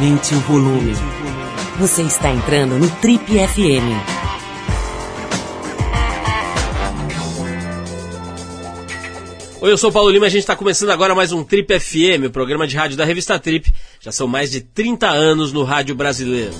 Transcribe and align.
Aumente 0.00 0.34
o 0.34 0.40
volume. 0.40 0.94
Você 1.78 2.00
está 2.00 2.30
entrando 2.30 2.78
no 2.78 2.88
Trip 3.02 3.22
FM. 3.22 3.84
Oi, 9.60 9.70
eu 9.70 9.76
sou 9.76 9.90
o 9.90 9.92
Paulo 9.92 10.08
Lima 10.08 10.24
e 10.24 10.28
a 10.28 10.30
gente 10.30 10.40
está 10.40 10.56
começando 10.56 10.88
agora 10.88 11.14
mais 11.14 11.32
um 11.32 11.44
Trip 11.44 11.78
FM, 11.78 12.28
o 12.28 12.30
programa 12.30 12.66
de 12.66 12.74
rádio 12.78 12.96
da 12.96 13.04
revista 13.04 13.38
Trip. 13.38 13.74
Já 14.00 14.10
são 14.10 14.26
mais 14.26 14.50
de 14.50 14.62
30 14.62 15.06
anos 15.06 15.52
no 15.52 15.64
rádio 15.64 15.94
brasileiro. 15.94 16.54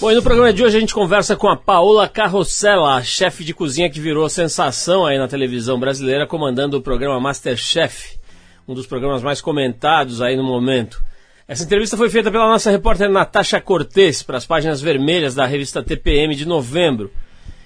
Bom, 0.00 0.10
e 0.10 0.14
no 0.14 0.22
programa 0.22 0.50
de 0.50 0.64
hoje 0.64 0.78
a 0.78 0.80
gente 0.80 0.94
conversa 0.94 1.36
com 1.36 1.46
a 1.46 1.58
Paola 1.58 2.08
Carrossela, 2.08 3.02
chefe 3.02 3.44
de 3.44 3.52
cozinha 3.52 3.90
que 3.90 4.00
virou 4.00 4.26
sensação 4.30 5.04
aí 5.04 5.18
na 5.18 5.28
televisão 5.28 5.78
brasileira, 5.78 6.26
comandando 6.26 6.78
o 6.78 6.82
programa 6.82 7.20
Masterchef, 7.20 8.18
um 8.66 8.74
dos 8.74 8.86
programas 8.86 9.22
mais 9.22 9.40
comentados 9.40 10.20
aí 10.20 10.36
no 10.36 10.44
momento. 10.44 11.02
Essa 11.46 11.64
entrevista 11.64 11.96
foi 11.96 12.08
feita 12.08 12.30
pela 12.30 12.48
nossa 12.48 12.70
repórter 12.70 13.10
Natasha 13.10 13.60
Cortes 13.60 14.22
para 14.22 14.38
as 14.38 14.46
páginas 14.46 14.80
vermelhas 14.80 15.34
da 15.34 15.44
revista 15.44 15.82
TPM 15.82 16.34
de 16.34 16.46
novembro. 16.46 17.10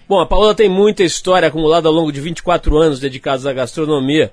Bom, 0.09 0.21
a 0.21 0.27
Paola 0.27 0.55
tem 0.55 0.69
muita 0.69 1.05
história 1.05 1.49
acumulada 1.49 1.87
ao 1.87 1.95
longo 1.95 2.11
de 2.11 2.21
24 2.21 2.77
anos 2.79 2.99
dedicados 2.99 3.47
à 3.47 3.53
gastronomia. 3.53 4.33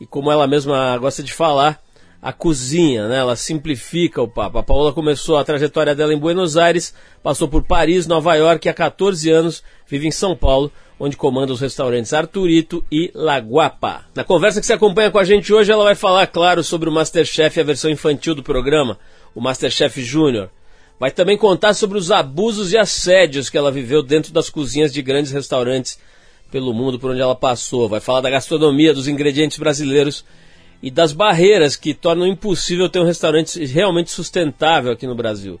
E 0.00 0.06
como 0.06 0.32
ela 0.32 0.46
mesma 0.46 0.96
gosta 0.98 1.22
de 1.22 1.32
falar, 1.32 1.81
a 2.22 2.32
cozinha, 2.32 3.08
né? 3.08 3.18
Ela 3.18 3.34
simplifica 3.34 4.22
o 4.22 4.28
papo. 4.28 4.56
A 4.56 4.62
Paola 4.62 4.92
começou 4.92 5.36
a 5.36 5.44
trajetória 5.44 5.92
dela 5.92 6.14
em 6.14 6.18
Buenos 6.18 6.56
Aires, 6.56 6.94
passou 7.20 7.48
por 7.48 7.64
Paris, 7.64 8.06
Nova 8.06 8.36
York 8.36 8.64
e 8.64 8.70
há 8.70 8.74
14 8.74 9.28
anos 9.28 9.60
vive 9.88 10.06
em 10.06 10.12
São 10.12 10.36
Paulo, 10.36 10.70
onde 11.00 11.16
comanda 11.16 11.52
os 11.52 11.60
restaurantes 11.60 12.12
Arturito 12.12 12.84
e 12.92 13.10
Laguapa. 13.12 14.04
Na 14.14 14.22
conversa 14.22 14.60
que 14.60 14.66
se 14.66 14.72
acompanha 14.72 15.10
com 15.10 15.18
a 15.18 15.24
gente 15.24 15.52
hoje, 15.52 15.72
ela 15.72 15.82
vai 15.82 15.96
falar, 15.96 16.28
claro, 16.28 16.62
sobre 16.62 16.88
o 16.88 16.92
Masterchef, 16.92 17.58
a 17.58 17.64
versão 17.64 17.90
infantil 17.90 18.36
do 18.36 18.42
programa, 18.42 18.96
o 19.34 19.40
Masterchef 19.40 20.00
Júnior. 20.00 20.48
Vai 21.00 21.10
também 21.10 21.36
contar 21.36 21.74
sobre 21.74 21.98
os 21.98 22.12
abusos 22.12 22.72
e 22.72 22.78
assédios 22.78 23.50
que 23.50 23.58
ela 23.58 23.72
viveu 23.72 24.00
dentro 24.00 24.32
das 24.32 24.48
cozinhas 24.48 24.92
de 24.92 25.02
grandes 25.02 25.32
restaurantes 25.32 25.98
pelo 26.52 26.72
mundo 26.72 27.00
por 27.00 27.10
onde 27.10 27.20
ela 27.20 27.34
passou. 27.34 27.88
Vai 27.88 27.98
falar 27.98 28.20
da 28.20 28.30
gastronomia, 28.30 28.94
dos 28.94 29.08
ingredientes 29.08 29.58
brasileiros 29.58 30.24
e 30.82 30.90
das 30.90 31.12
barreiras 31.12 31.76
que 31.76 31.94
tornam 31.94 32.26
impossível 32.26 32.88
ter 32.88 32.98
um 32.98 33.06
restaurante 33.06 33.64
realmente 33.64 34.10
sustentável 34.10 34.92
aqui 34.92 35.06
no 35.06 35.14
Brasil. 35.14 35.60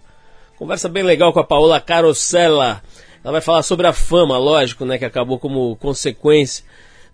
Conversa 0.58 0.88
bem 0.88 1.02
legal 1.02 1.32
com 1.32 1.38
a 1.38 1.44
Paola 1.44 1.80
Carosella. 1.80 2.82
Ela 3.22 3.32
vai 3.32 3.40
falar 3.40 3.62
sobre 3.62 3.86
a 3.86 3.92
fama, 3.92 4.36
lógico, 4.36 4.84
né, 4.84 4.98
que 4.98 5.04
acabou 5.04 5.38
como 5.38 5.76
consequência 5.76 6.64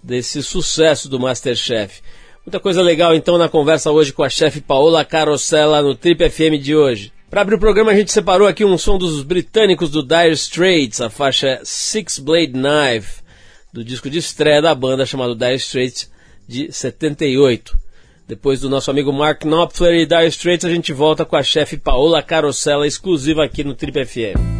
desse 0.02 0.42
sucesso 0.42 1.08
do 1.08 1.20
Masterchef. 1.20 2.00
Muita 2.46 2.60
coisa 2.60 2.80
legal 2.80 3.14
então 3.14 3.36
na 3.36 3.48
conversa 3.48 3.90
hoje 3.90 4.12
com 4.12 4.22
a 4.22 4.30
chefe 4.30 4.62
Paola 4.62 5.04
Carosella 5.04 5.82
no 5.82 5.94
Trip 5.94 6.30
FM 6.30 6.58
de 6.62 6.74
hoje. 6.74 7.12
Para 7.28 7.42
abrir 7.42 7.56
o 7.56 7.60
programa 7.60 7.90
a 7.90 7.94
gente 7.94 8.10
separou 8.10 8.48
aqui 8.48 8.64
um 8.64 8.78
som 8.78 8.96
dos 8.96 9.22
britânicos 9.22 9.90
do 9.90 10.02
Dire 10.02 10.32
Straits, 10.32 11.02
a 11.02 11.10
faixa 11.10 11.60
Six 11.62 12.18
Blade 12.18 12.54
Knife, 12.54 13.20
do 13.70 13.84
disco 13.84 14.08
de 14.08 14.16
estreia 14.16 14.62
da 14.62 14.74
banda 14.74 15.04
chamado 15.04 15.34
Dire 15.34 15.56
Straits 15.56 16.10
de 16.48 16.72
78. 16.72 17.87
Depois 18.28 18.60
do 18.60 18.68
nosso 18.68 18.90
amigo 18.90 19.10
Mark 19.10 19.40
Knopfler 19.40 19.94
e 19.94 20.04
Dire 20.04 20.26
Straits, 20.26 20.66
a 20.66 20.70
gente 20.70 20.92
volta 20.92 21.24
com 21.24 21.34
a 21.34 21.42
chefe 21.42 21.78
Paola 21.78 22.22
Carosella, 22.22 22.86
exclusiva 22.86 23.42
aqui 23.42 23.64
no 23.64 23.74
Trip 23.74 24.04
FM. 24.04 24.57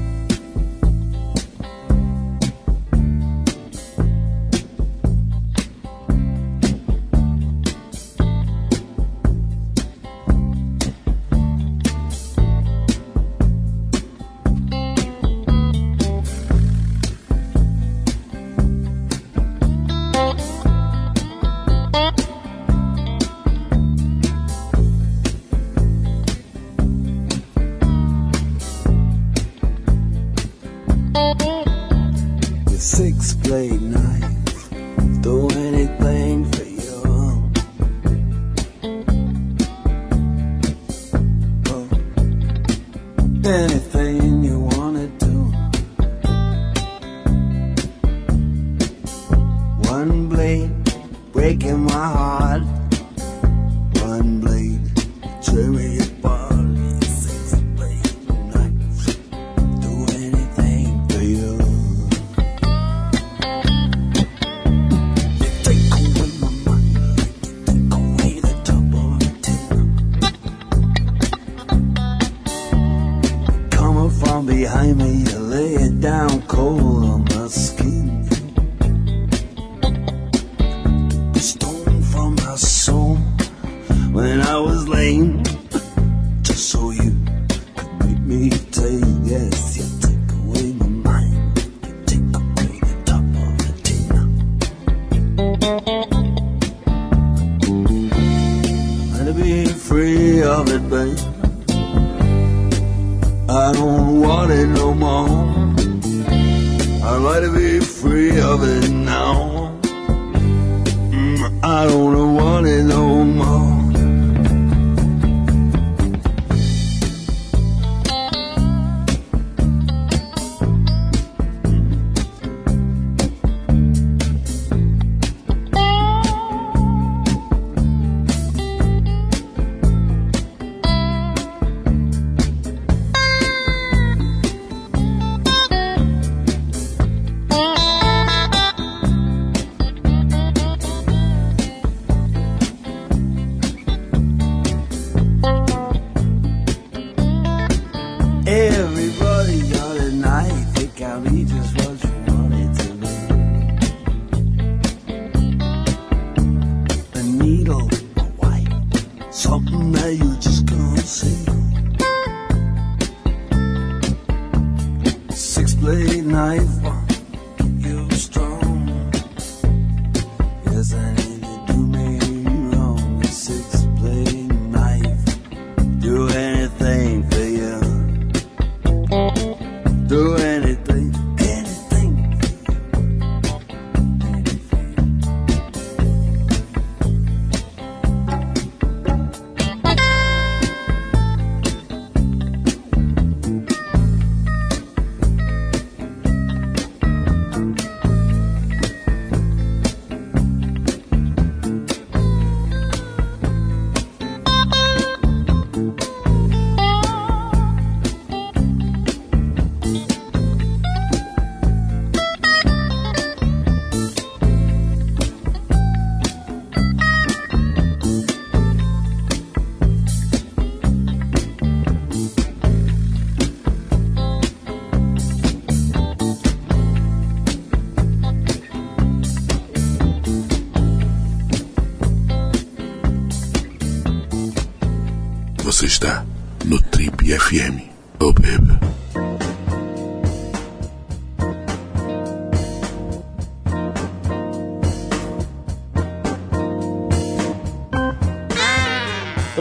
you 74.96 75.38
lay 75.38 75.74
it 75.74 76.00
down 76.00 76.40
cold 76.42 77.04
on 77.04 77.24
my 77.24 77.46
skin. 77.48 78.17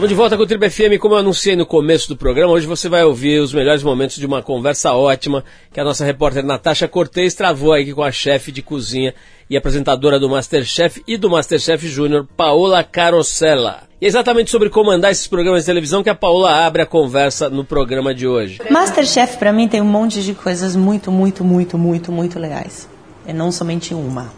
Estamos 0.08 0.16
de 0.16 0.22
volta 0.22 0.36
com 0.38 0.42
o 0.42 0.46
Triple 0.46 0.70
FM, 0.70 0.98
como 0.98 1.14
eu 1.16 1.18
anunciei 1.18 1.54
no 1.54 1.66
começo 1.66 2.08
do 2.08 2.16
programa, 2.16 2.54
hoje 2.54 2.66
você 2.66 2.88
vai 2.88 3.04
ouvir 3.04 3.42
os 3.42 3.52
melhores 3.52 3.82
momentos 3.82 4.16
de 4.16 4.24
uma 4.24 4.42
conversa 4.42 4.94
ótima 4.94 5.44
que 5.70 5.78
a 5.78 5.84
nossa 5.84 6.02
repórter 6.02 6.42
Natasha 6.42 6.88
Cortez 6.88 7.34
travou 7.34 7.74
aqui 7.74 7.92
com 7.92 8.02
a 8.02 8.10
chefe 8.10 8.50
de 8.50 8.62
cozinha 8.62 9.12
e 9.50 9.54
apresentadora 9.54 10.18
do 10.18 10.26
Masterchef 10.26 11.02
e 11.06 11.18
do 11.18 11.28
Masterchef 11.28 11.86
Júnior, 11.86 12.26
Paola 12.34 12.82
Carosella. 12.82 13.82
E 14.00 14.06
é 14.06 14.08
exatamente 14.08 14.50
sobre 14.50 14.70
comandar 14.70 15.10
esses 15.10 15.26
programas 15.26 15.64
de 15.64 15.66
televisão 15.66 16.02
que 16.02 16.08
a 16.08 16.14
Paola 16.14 16.64
abre 16.64 16.80
a 16.80 16.86
conversa 16.86 17.50
no 17.50 17.62
programa 17.62 18.14
de 18.14 18.26
hoje. 18.26 18.62
Masterchef 18.70 19.36
para 19.36 19.52
mim 19.52 19.68
tem 19.68 19.82
um 19.82 19.84
monte 19.84 20.22
de 20.22 20.32
coisas 20.32 20.74
muito, 20.74 21.12
muito, 21.12 21.44
muito, 21.44 21.76
muito, 21.76 22.10
muito 22.10 22.38
legais. 22.38 22.88
E 23.26 23.34
não 23.34 23.52
somente 23.52 23.92
uma 23.92 24.32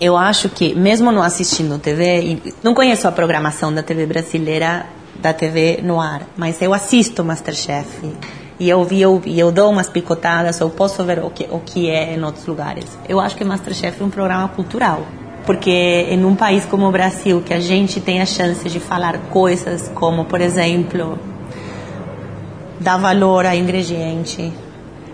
eu 0.00 0.16
acho 0.16 0.48
que, 0.48 0.74
mesmo 0.74 1.12
não 1.12 1.22
assistindo 1.22 1.78
TV, 1.78 2.38
não 2.62 2.74
conheço 2.74 3.06
a 3.06 3.12
programação 3.12 3.72
da 3.72 3.82
TV 3.82 4.06
brasileira, 4.06 4.86
da 5.20 5.32
TV 5.32 5.80
no 5.82 6.00
ar, 6.00 6.22
mas 6.36 6.60
eu 6.62 6.72
assisto 6.72 7.24
Masterchef. 7.24 8.12
E 8.58 8.68
eu, 8.68 8.84
vi, 8.84 9.00
eu, 9.00 9.22
eu 9.24 9.50
dou 9.50 9.70
umas 9.70 9.88
picotadas, 9.88 10.60
eu 10.60 10.68
posso 10.68 11.02
ver 11.04 11.20
o 11.20 11.30
que, 11.30 11.46
o 11.50 11.60
que 11.60 11.88
é 11.88 12.14
em 12.14 12.22
outros 12.22 12.46
lugares. 12.46 12.86
Eu 13.08 13.18
acho 13.18 13.34
que 13.34 13.44
Masterchef 13.44 14.02
é 14.02 14.04
um 14.04 14.10
programa 14.10 14.48
cultural. 14.48 15.06
Porque 15.46 15.70
em 16.10 16.22
um 16.24 16.36
país 16.36 16.66
como 16.66 16.86
o 16.86 16.92
Brasil, 16.92 17.40
que 17.40 17.54
a 17.54 17.60
gente 17.60 18.00
tem 18.00 18.20
a 18.20 18.26
chance 18.26 18.68
de 18.68 18.78
falar 18.78 19.18
coisas 19.30 19.90
como, 19.94 20.26
por 20.26 20.40
exemplo, 20.40 21.18
dar 22.78 22.98
valor 22.98 23.46
a 23.46 23.56
ingrediente, 23.56 24.52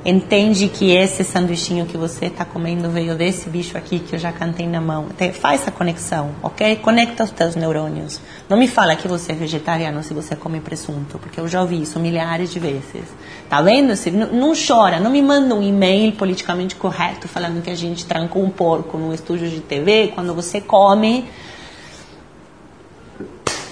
entende 0.09 0.69
que 0.69 0.93
esse 0.93 1.25
sanduichinho 1.25 1.85
que 1.85 1.97
você 1.97 2.27
está 2.27 2.45
comendo 2.45 2.89
veio 2.89 3.17
desse 3.17 3.51
bicho 3.51 3.77
aqui 3.77 3.99
que 3.99 4.15
eu 4.15 4.19
já 4.19 4.31
cantei 4.31 4.67
na 4.67 4.81
mão. 4.81 5.07
Faz 5.33 5.63
essa 5.63 5.73
conexão, 5.73 6.31
ok? 6.41 6.77
Conecta 6.77 7.25
os 7.25 7.33
teus 7.33 7.57
neurônios. 7.57 8.21
Não 8.49 8.57
me 8.57 8.69
fala 8.69 8.95
que 8.95 9.09
você 9.09 9.33
é 9.33 9.35
vegetariano 9.35 10.05
se 10.05 10.15
você 10.15 10.37
come 10.37 10.61
presunto, 10.61 11.19
porque 11.19 11.41
eu 11.41 11.49
já 11.49 11.61
ouvi 11.61 11.83
isso 11.83 11.99
milhares 11.99 12.53
de 12.53 12.61
vezes. 12.61 13.03
Tá 13.49 13.61
vendo? 13.61 13.95
Não, 14.33 14.53
chora, 14.55 15.01
não 15.01 15.11
me 15.11 15.21
manda 15.21 15.53
um 15.55 15.63
e-mail 15.63 16.13
politicamente 16.13 16.77
correto 16.77 17.27
falando 17.27 17.61
que 17.61 17.71
a 17.71 17.75
gente 17.75 18.07
trancou 18.07 18.45
um 18.45 18.51
porco 18.51 18.97
no 18.97 19.13
estúdio 19.13 19.51
de 19.51 19.61
TV 19.61 20.13
quando 20.15 20.33
você 20.33 20.61
come 20.61 21.29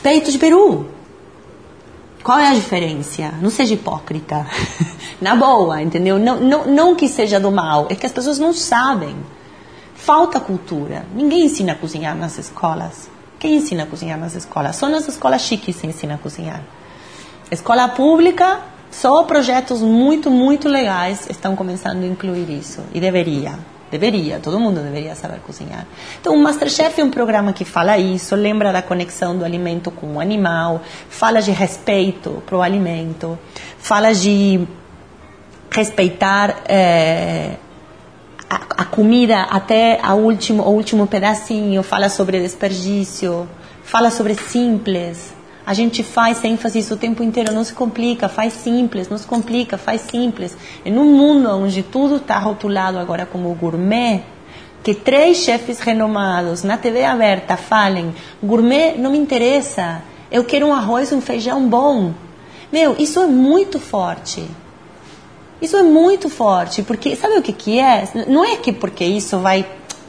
peito 0.02 0.32
de 0.32 0.38
peru. 0.38 0.94
Qual 2.25 2.38
é 2.38 2.49
a 2.49 2.55
diferença? 2.55 3.35
Não 3.43 3.50
seja 3.50 3.75
hipócrita. 3.75 4.47
Na 5.21 5.37
boa, 5.37 5.82
entendeu? 5.82 6.19
Não, 6.19 6.41
não, 6.41 6.67
não 6.67 6.97
que 6.97 7.06
seja 7.06 7.38
do 7.38 7.53
mal, 7.53 7.87
é 7.91 7.94
que 7.94 8.06
as 8.06 8.12
pessoas 8.12 8.38
não 8.38 8.55
sabem. 8.55 9.15
Falta 9.94 10.41
cultura. 10.41 11.05
Ninguém 11.15 11.44
ensina 11.44 11.73
a 11.73 11.75
cozinhar 11.75 12.17
nas 12.17 12.38
escolas. 12.38 13.11
Quem 13.38 13.56
ensina 13.56 13.82
a 13.82 13.87
cozinhar 13.87 14.19
nas 14.19 14.35
escolas? 14.35 14.75
Só 14.76 14.88
nas 14.88 15.06
escolas 15.06 15.43
chiques 15.43 15.76
se 15.76 15.87
ensina 15.87 16.15
a 16.15 16.19
cozinhar. 16.19 16.62
Escola 17.50 17.88
pública, 17.88 18.61
só 18.91 19.23
projetos 19.25 19.82
muito, 19.82 20.31
muito 20.31 20.67
legais 20.67 21.26
estão 21.29 21.55
começando 21.55 22.05
a 22.05 22.06
incluir 22.06 22.49
isso. 22.49 22.81
E 22.94 23.00
deveria. 23.00 23.59
Deveria, 23.90 24.40
todo 24.40 24.58
mundo 24.58 24.81
deveria 24.81 25.14
saber 25.14 25.38
cozinhar. 25.40 25.86
Então, 26.20 26.34
o 26.34 26.42
Masterchef 26.42 27.00
é 27.00 27.04
um 27.04 27.10
programa 27.10 27.52
que 27.52 27.64
fala 27.64 27.96
isso, 27.96 28.34
lembra 28.34 28.72
da 28.72 28.82
conexão 28.82 29.36
do 29.36 29.44
alimento 29.44 29.90
com 29.90 30.14
o 30.14 30.20
animal, 30.20 30.82
fala 31.08 31.40
de 31.40 31.50
respeito 31.50 32.42
para 32.44 32.56
o 32.56 32.62
alimento, 32.62 33.38
fala 33.78 34.12
de 34.12 34.66
respeitar 35.70 36.62
é, 36.66 37.56
a, 38.48 38.82
a, 38.82 38.84
comida 38.84 39.42
até 39.42 39.98
a 40.02 40.14
último, 40.14 40.62
o 40.62 40.70
último 40.70 41.06
pedacinho, 41.06 41.82
fala 41.82 42.08
sobre 42.08 42.40
desperdício, 42.40 43.48
fala 43.82 44.10
sobre 44.10 44.34
simples. 44.34 45.34
A 45.66 45.72
gente 45.72 46.02
faz 46.02 46.44
ênfase 46.44 46.78
isso 46.78 46.94
o 46.94 46.96
tempo 46.96 47.22
inteiro, 47.22 47.52
não 47.52 47.64
se 47.64 47.72
complica, 47.72 48.28
faz 48.28 48.52
simples, 48.52 49.08
não 49.08 49.16
se 49.16 49.26
complica, 49.26 49.78
faz 49.78 50.02
simples. 50.02 50.56
Em 50.84 50.96
um 50.99 51.06
mundo 51.06 51.49
onde 51.49 51.82
tudo 51.82 52.16
está 52.16 52.38
rotulado 52.38 52.99
agora 52.99 53.25
como 53.25 53.55
gourmet, 53.55 54.22
que 54.82 54.94
três 54.94 55.38
chefes 55.38 55.81
renomados 55.81 56.62
na 56.62 56.76
TV 56.76 57.05
aberta 57.05 57.56
falem, 57.56 58.14
gourmet 58.43 58.96
não 58.99 59.11
me 59.11 59.16
interessa, 59.16 60.02
eu 60.31 60.44
quero 60.44 60.66
um 60.66 60.75
arroz 60.75 61.11
e 61.11 61.14
um 61.14 61.22
feijão 61.22 61.66
bom. 61.66 62.12
Meu, 62.70 62.94
isso 62.99 63.20
é 63.20 63.26
muito 63.26 63.81
forte. 63.81 64.44
Isso 65.62 65.78
é 65.78 65.82
muito 65.82 66.28
forte, 66.28 66.83
porque 66.83 67.16
sabe 67.16 67.38
o 67.38 67.42
que, 67.42 67.52
que 67.52 67.78
é? 67.78 68.06
Não 68.28 68.44
é 68.44 68.56
que 68.56 68.71
porque 68.71 69.04
isso 69.04 69.38
vai 69.38 69.66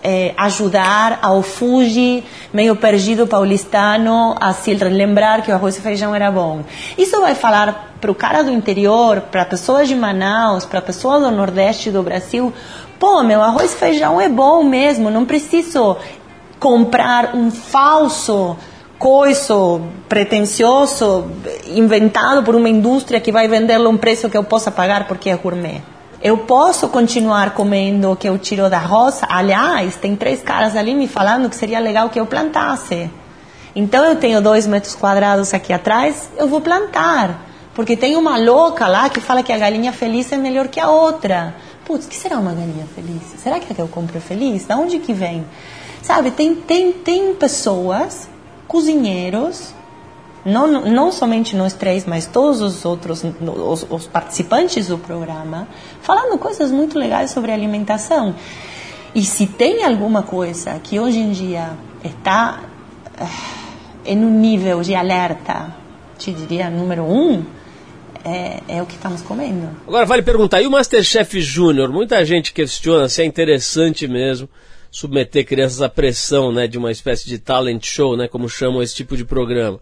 é, 0.08 0.36
ajudar 0.38 1.18
ao 1.24 1.42
Fuji, 1.42 2.24
meio 2.54 2.76
perdido 2.76 3.26
paulistano, 3.26 4.36
a 4.40 4.54
se 4.54 4.72
lembrar 4.76 5.42
que 5.42 5.52
o 5.52 5.56
arroz 5.56 5.76
e 5.78 5.82
feijão 5.82 6.14
era 6.14 6.30
bom. 6.30 6.62
Isso 6.96 7.20
vai 7.20 7.34
falar 7.34 7.96
para 8.00 8.12
o 8.12 8.14
cara 8.14 8.44
do 8.44 8.52
interior, 8.52 9.22
para 9.32 9.44
pessoas 9.44 9.88
de 9.88 9.96
Manaus, 9.96 10.64
para 10.64 10.80
pessoas 10.80 11.24
do 11.24 11.32
Nordeste 11.32 11.90
do 11.90 12.04
Brasil, 12.04 12.54
pô, 13.00 13.24
meu 13.24 13.42
arroz 13.42 13.74
e 13.74 13.78
feijão 13.78 14.22
é 14.22 14.30
bom 14.30 14.62
mesmo, 14.64 15.10
não 15.10 15.26
preciso 15.26 15.98
comprar 16.60 17.36
um 17.36 17.50
falso 17.50 18.56
coiso 19.00 19.82
pretencioso 20.08 21.26
inventado 21.68 22.44
por 22.44 22.54
uma 22.54 22.70
indústria 22.70 23.20
que 23.20 23.32
vai 23.32 23.48
vendê-lo 23.48 23.88
a 23.88 23.90
um 23.90 23.98
preço 23.98 24.30
que 24.30 24.38
eu 24.38 24.44
possa 24.44 24.70
pagar 24.70 25.08
porque 25.08 25.32
é 25.32 25.36
gourmet. 25.36 25.95
Eu 26.26 26.40
posso 26.40 26.90
continuar 26.90 27.54
comendo 27.54 28.10
o 28.10 28.16
que 28.16 28.28
eu 28.28 28.36
tiro 28.40 28.68
da 28.68 28.80
roça? 28.80 29.28
Aliás, 29.30 29.96
tem 29.96 30.16
três 30.16 30.42
caras 30.42 30.76
ali 30.76 30.96
me 30.96 31.08
falando 31.08 31.48
que 31.48 31.56
seria 31.56 31.78
legal 31.78 32.10
que 32.10 32.20
eu 32.20 32.26
plantasse. 32.26 33.12
Então 33.76 34.04
eu 34.04 34.16
tenho 34.16 34.42
dois 34.42 34.66
metros 34.66 34.96
quadrados 34.96 35.54
aqui 35.54 35.72
atrás, 35.72 36.28
eu 36.36 36.48
vou 36.48 36.62
plantar. 36.62 37.46
Porque 37.76 37.96
tem 37.96 38.16
uma 38.16 38.40
louca 38.40 38.88
lá 38.88 39.08
que 39.08 39.22
fala 39.22 39.44
que 39.44 39.54
a 39.54 39.58
galinha 39.60 39.94
feliz 39.94 40.32
é 40.32 40.38
melhor 40.38 40.68
que 40.68 40.80
a 40.80 40.90
outra. 40.90 41.54
Putz, 41.86 42.08
que 42.08 42.16
será 42.16 42.40
uma 42.40 42.54
galinha 42.54 42.88
feliz? 42.96 43.22
Será 43.38 43.60
que 43.60 43.72
a 43.72 43.76
que 43.76 43.82
eu 43.84 43.88
compro 43.88 44.18
é 44.18 44.20
feliz? 44.20 44.66
Da 44.66 44.78
onde 44.78 44.98
que 44.98 45.14
vem? 45.14 45.46
Sabe, 46.02 46.32
tem, 46.32 46.56
tem, 46.56 46.92
tem 46.92 47.36
pessoas, 47.36 48.28
cozinheiros, 48.68 49.75
não, 50.46 50.86
não 50.86 51.12
somente 51.12 51.56
nós 51.56 51.74
três, 51.74 52.06
mas 52.06 52.28
todos 52.28 52.62
os 52.62 52.86
outros, 52.86 53.24
os, 53.24 53.86
os 53.90 54.08
participantes 54.08 54.88
do 54.88 54.98
programa, 54.98 55.68
falando 56.02 56.38
coisas 56.38 56.72
muito 56.72 57.00
legais 57.00 57.32
sobre 57.32 57.52
alimentação. 57.52 58.36
E 59.16 59.24
se 59.24 59.48
tem 59.48 59.84
alguma 59.84 60.22
coisa 60.22 60.80
que 60.84 61.00
hoje 61.00 61.20
em 61.20 61.32
dia 61.32 61.72
está 62.04 62.64
uh, 63.20 63.28
em 64.06 64.18
um 64.18 64.40
nível 64.40 64.82
de 64.82 64.94
alerta, 64.94 65.74
te 66.18 66.32
diria 66.32 66.70
número 66.70 67.04
um, 67.04 67.44
é, 68.24 68.62
é, 68.68 68.82
o 68.82 68.86
que 68.86 68.96
estamos 68.96 69.22
comendo. 69.22 69.70
Agora 69.88 70.06
vale 70.06 70.22
perguntar, 70.22 70.62
e 70.62 70.68
o 70.68 70.72
Masterchef 70.72 71.42
Júnior? 71.42 71.92
Muita 71.92 72.24
gente 72.24 72.54
questiona 72.54 73.10
se 73.10 73.22
é 73.22 73.26
interessante 73.26 74.08
mesmo 74.08 74.48
submeter 74.92 75.46
crianças 75.46 75.82
à 75.82 75.90
pressão 75.90 76.52
né, 76.52 76.68
de 76.68 76.78
uma 76.78 76.92
espécie 76.92 77.28
de 77.28 77.38
talent 77.38 77.84
show, 77.86 78.16
né, 78.16 78.28
como 78.28 78.48
chamam 78.48 78.82
esse 78.82 78.96
tipo 78.96 79.18
de 79.18 79.26
programa. 79.26 79.80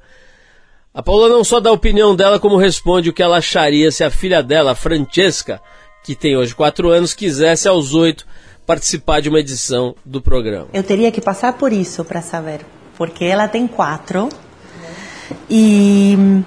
A 0.95 1.01
Paula 1.01 1.27
não 1.27 1.43
só 1.43 1.59
dá 1.59 1.71
a 1.71 1.73
opinião 1.73 2.15
dela, 2.15 2.39
como 2.39 2.55
responde 2.55 3.09
o 3.09 3.13
que 3.13 3.23
ela 3.23 3.37
acharia 3.37 3.91
se 3.91 4.03
a 4.03 4.11
filha 4.11 4.43
dela, 4.43 4.75
Francesca, 4.75 5.59
que 6.03 6.13
tem 6.13 6.37
hoje 6.37 6.53
quatro 6.53 6.89
anos, 6.89 7.15
quisesse 7.15 7.67
aos 7.67 7.95
oito 7.95 8.27
participar 8.63 9.19
de 9.19 9.27
uma 9.27 9.39
edição 9.39 9.95
do 10.05 10.21
programa. 10.21 10.67
Eu 10.71 10.83
teria 10.83 11.11
que 11.11 11.19
passar 11.19 11.53
por 11.53 11.73
isso 11.73 12.05
para 12.05 12.21
saber, 12.21 12.61
porque 12.95 13.25
ela 13.25 13.47
tem 13.47 13.65
quatro 13.65 14.29
e 15.49 16.43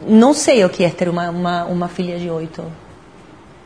não 0.00 0.32
sei 0.32 0.64
o 0.64 0.70
que 0.70 0.82
é 0.82 0.88
ter 0.88 1.10
uma, 1.10 1.28
uma, 1.28 1.64
uma 1.66 1.88
filha 1.88 2.18
de 2.18 2.30
oito. 2.30 2.64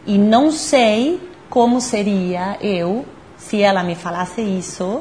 E 0.04 0.18
não 0.18 0.50
sei 0.50 1.20
como 1.48 1.80
seria 1.80 2.58
eu 2.60 3.06
se 3.36 3.62
ela 3.62 3.84
me 3.84 3.94
falasse 3.94 4.40
isso 4.40 5.00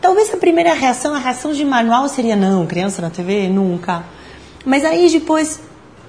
Talvez 0.00 0.32
a 0.32 0.36
primeira 0.36 0.74
reação, 0.74 1.14
a 1.14 1.18
reação 1.18 1.52
de 1.52 1.64
manual 1.64 2.08
seria 2.08 2.36
não, 2.36 2.66
criança 2.66 3.00
na 3.00 3.08
TV, 3.08 3.48
nunca. 3.48 4.04
Mas 4.64 4.84
aí 4.84 5.08
depois, 5.08 5.60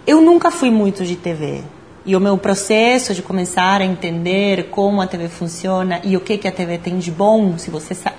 eu 0.05 0.19
nunca 0.19 0.51
fui 0.51 0.69
muito 0.69 1.05
de 1.05 1.15
TV. 1.15 1.63
E 2.05 2.15
o 2.15 2.19
meu 2.19 2.37
processo 2.37 3.13
de 3.13 3.21
começar 3.21 3.81
a 3.81 3.85
entender 3.85 4.69
como 4.69 5.01
a 5.01 5.07
TV 5.07 5.27
funciona 5.29 6.01
e 6.03 6.17
o 6.17 6.21
que, 6.21 6.37
que 6.37 6.47
a 6.47 6.51
TV 6.51 6.77
tem 6.77 6.97
de 6.97 7.11
bom, 7.11 7.57
se 7.57 7.69
você 7.69 7.93
sabe. 7.93 8.15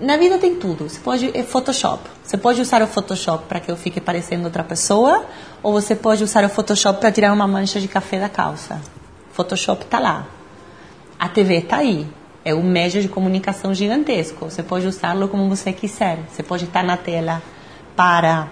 Na 0.00 0.16
vida 0.16 0.38
tem 0.38 0.54
tudo. 0.56 0.88
Você 0.88 0.98
pode. 0.98 1.30
É 1.36 1.42
Photoshop. 1.42 2.02
Você 2.24 2.36
pode 2.36 2.60
usar 2.60 2.82
o 2.82 2.86
Photoshop 2.86 3.44
para 3.46 3.60
que 3.60 3.70
eu 3.70 3.76
fique 3.76 4.00
parecendo 4.00 4.44
outra 4.44 4.64
pessoa, 4.64 5.24
ou 5.62 5.72
você 5.72 5.94
pode 5.94 6.24
usar 6.24 6.44
o 6.44 6.48
Photoshop 6.48 7.00
para 7.00 7.12
tirar 7.12 7.32
uma 7.32 7.46
mancha 7.46 7.80
de 7.80 7.86
café 7.86 8.18
da 8.18 8.28
calça. 8.28 8.80
Photoshop 9.32 9.84
está 9.84 9.98
lá. 9.98 10.26
A 11.18 11.28
TV 11.28 11.58
está 11.58 11.76
aí 11.76 12.06
é 12.44 12.54
um 12.54 12.62
médio 12.62 13.00
de 13.00 13.08
comunicação 13.08 13.72
gigantesco. 13.72 14.50
Você 14.50 14.62
pode 14.62 14.86
usá-lo 14.86 15.28
como 15.28 15.48
você 15.48 15.72
quiser. 15.72 16.18
Você 16.30 16.42
pode 16.42 16.64
estar 16.64 16.82
na 16.82 16.96
tela 16.96 17.42
para 17.94 18.48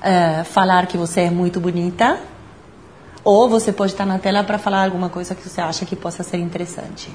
uh, 0.00 0.44
falar 0.44 0.86
que 0.86 0.96
você 0.96 1.22
é 1.22 1.30
muito 1.30 1.60
bonita, 1.60 2.18
ou 3.22 3.48
você 3.48 3.72
pode 3.72 3.92
estar 3.92 4.06
na 4.06 4.18
tela 4.18 4.44
para 4.44 4.58
falar 4.58 4.84
alguma 4.84 5.08
coisa 5.08 5.34
que 5.34 5.48
você 5.48 5.60
acha 5.60 5.84
que 5.84 5.96
possa 5.96 6.22
ser 6.22 6.38
interessante. 6.38 7.10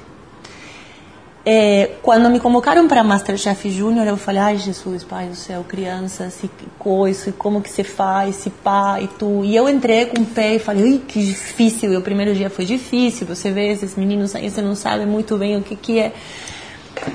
É, 1.44 1.92
quando 2.02 2.28
me 2.28 2.38
convocaram 2.38 2.86
para 2.86 3.02
Masterchef 3.02 3.70
Júnior, 3.70 4.06
eu 4.06 4.16
falei, 4.18 4.40
ai 4.42 4.58
Jesus, 4.58 5.02
Pai 5.04 5.28
do 5.28 5.34
céu, 5.34 5.64
criança, 5.66 6.28
se 6.28 6.50
coisa, 6.78 7.32
como 7.32 7.62
que 7.62 7.70
se 7.70 7.82
faz, 7.82 8.36
se 8.36 8.50
pá 8.50 9.00
e 9.00 9.08
tu. 9.08 9.42
E 9.42 9.56
eu 9.56 9.66
entrei 9.66 10.06
com 10.06 10.20
o 10.20 10.26
pé 10.26 10.56
e 10.56 10.58
falei, 10.58 10.98
que 10.98 11.24
difícil. 11.24 11.92
E 11.92 11.96
o 11.96 12.02
primeiro 12.02 12.34
dia 12.34 12.50
foi 12.50 12.66
difícil, 12.66 13.26
você 13.26 13.50
vê 13.50 13.72
esses 13.72 13.96
meninos 13.96 14.34
aí, 14.34 14.50
você 14.50 14.60
não 14.60 14.74
sabe 14.74 15.06
muito 15.06 15.38
bem 15.38 15.56
o 15.56 15.62
que 15.62 15.76
que 15.76 15.98
é. 15.98 16.12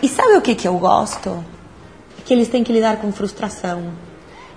E 0.01 0.07
sabe 0.07 0.35
o 0.35 0.41
que 0.41 0.55
que 0.55 0.67
eu 0.67 0.77
gosto? 0.79 1.43
Que 2.25 2.33
eles 2.33 2.47
têm 2.47 2.63
que 2.63 2.73
lidar 2.73 2.97
com 2.97 3.11
frustração. 3.11 3.91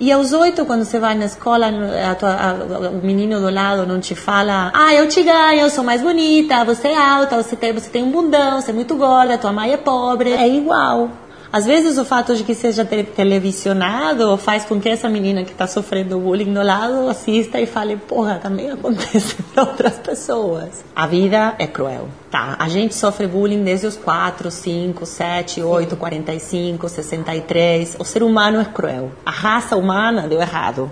E 0.00 0.12
aos 0.12 0.32
oito, 0.32 0.64
quando 0.64 0.84
você 0.84 1.00
vai 1.00 1.16
na 1.16 1.24
escola, 1.24 1.66
a 2.08 2.14
tua, 2.14 2.30
a, 2.30 2.52
o 2.90 3.04
menino 3.04 3.40
do 3.40 3.50
lado 3.50 3.84
não 3.84 3.98
te 3.98 4.14
fala: 4.14 4.70
Ah, 4.72 4.94
eu 4.94 5.08
te 5.08 5.22
ganho, 5.24 5.62
eu 5.62 5.70
sou 5.70 5.82
mais 5.82 6.00
bonita, 6.00 6.64
você 6.64 6.88
é 6.88 6.96
alta, 6.96 7.42
você 7.42 7.56
tem, 7.56 7.72
você 7.72 7.90
tem 7.90 8.04
um 8.04 8.10
bundão, 8.10 8.60
você 8.60 8.70
é 8.70 8.74
muito 8.74 8.94
gorda, 8.94 9.36
tua 9.36 9.52
mãe 9.52 9.72
é 9.72 9.76
pobre. 9.76 10.32
É 10.32 10.46
igual. 10.46 11.10
Às 11.50 11.64
vezes 11.64 11.96
o 11.96 12.04
fato 12.04 12.36
de 12.36 12.44
que 12.44 12.54
seja 12.54 12.84
te 12.84 13.02
televisionado 13.02 14.36
faz 14.36 14.64
com 14.64 14.78
que 14.78 14.88
essa 14.88 15.08
menina 15.08 15.44
que 15.44 15.52
está 15.52 15.66
sofrendo 15.66 16.18
bullying 16.18 16.52
do 16.52 16.62
lado 16.62 17.08
assista 17.08 17.58
e 17.58 17.66
fale, 17.66 17.96
porra, 17.96 18.38
também 18.42 18.70
acontece 18.70 19.36
com 19.54 19.60
outras 19.60 19.94
pessoas. 19.94 20.84
A 20.94 21.06
vida 21.06 21.54
é 21.58 21.66
cruel. 21.66 22.08
Tá, 22.30 22.56
a 22.58 22.68
gente 22.68 22.94
sofre 22.94 23.26
bullying 23.26 23.64
desde 23.64 23.86
os 23.86 23.96
4, 23.96 24.50
5, 24.50 25.06
7, 25.06 25.62
8, 25.62 25.96
45, 25.96 26.88
63. 26.88 27.96
O 27.98 28.04
ser 28.04 28.22
humano 28.22 28.60
é 28.60 28.64
cruel. 28.66 29.10
A 29.24 29.30
raça 29.30 29.74
humana 29.74 30.28
deu 30.28 30.40
errado. 30.40 30.90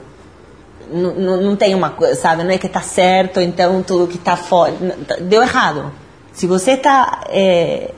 Não, 0.90 1.42
não, 1.42 1.56
tem 1.56 1.74
uma 1.74 1.90
coisa, 1.90 2.14
sabe? 2.14 2.44
Não 2.44 2.50
é 2.50 2.58
que 2.58 2.66
está 2.66 2.80
certo, 2.80 3.40
então 3.40 3.82
tudo 3.82 4.06
que 4.06 4.16
está 4.16 4.36
fora. 4.36 4.72
Deu 5.20 5.42
errado. 5.42 5.92
Se 6.32 6.46
você 6.46 6.72
está 6.72 7.24
é, 7.28 7.90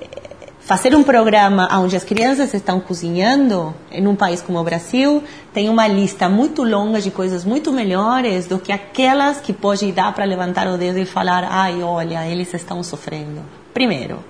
fazer 0.68 0.94
um 0.94 1.02
programa 1.02 1.66
onde 1.80 1.96
as 1.96 2.04
crianças 2.04 2.52
estão 2.52 2.78
cozinhando, 2.78 3.74
em 3.90 4.06
um 4.06 4.14
país 4.14 4.42
como 4.42 4.58
o 4.58 4.62
Brasil, 4.62 5.24
tem 5.50 5.70
uma 5.70 5.88
lista 5.88 6.28
muito 6.28 6.62
longa 6.62 7.00
de 7.00 7.10
coisas 7.10 7.42
muito 7.42 7.72
melhores 7.72 8.46
do 8.46 8.58
que 8.58 8.70
aquelas 8.70 9.40
que 9.40 9.54
pode 9.54 9.90
dar 9.92 10.12
para 10.12 10.26
levantar 10.26 10.68
o 10.68 10.76
dedo 10.76 10.98
e 10.98 11.06
falar: 11.06 11.42
ai, 11.50 11.82
olha, 11.82 12.26
eles 12.26 12.52
estão 12.52 12.82
sofrendo. 12.82 13.40
Primeiro, 13.72 14.22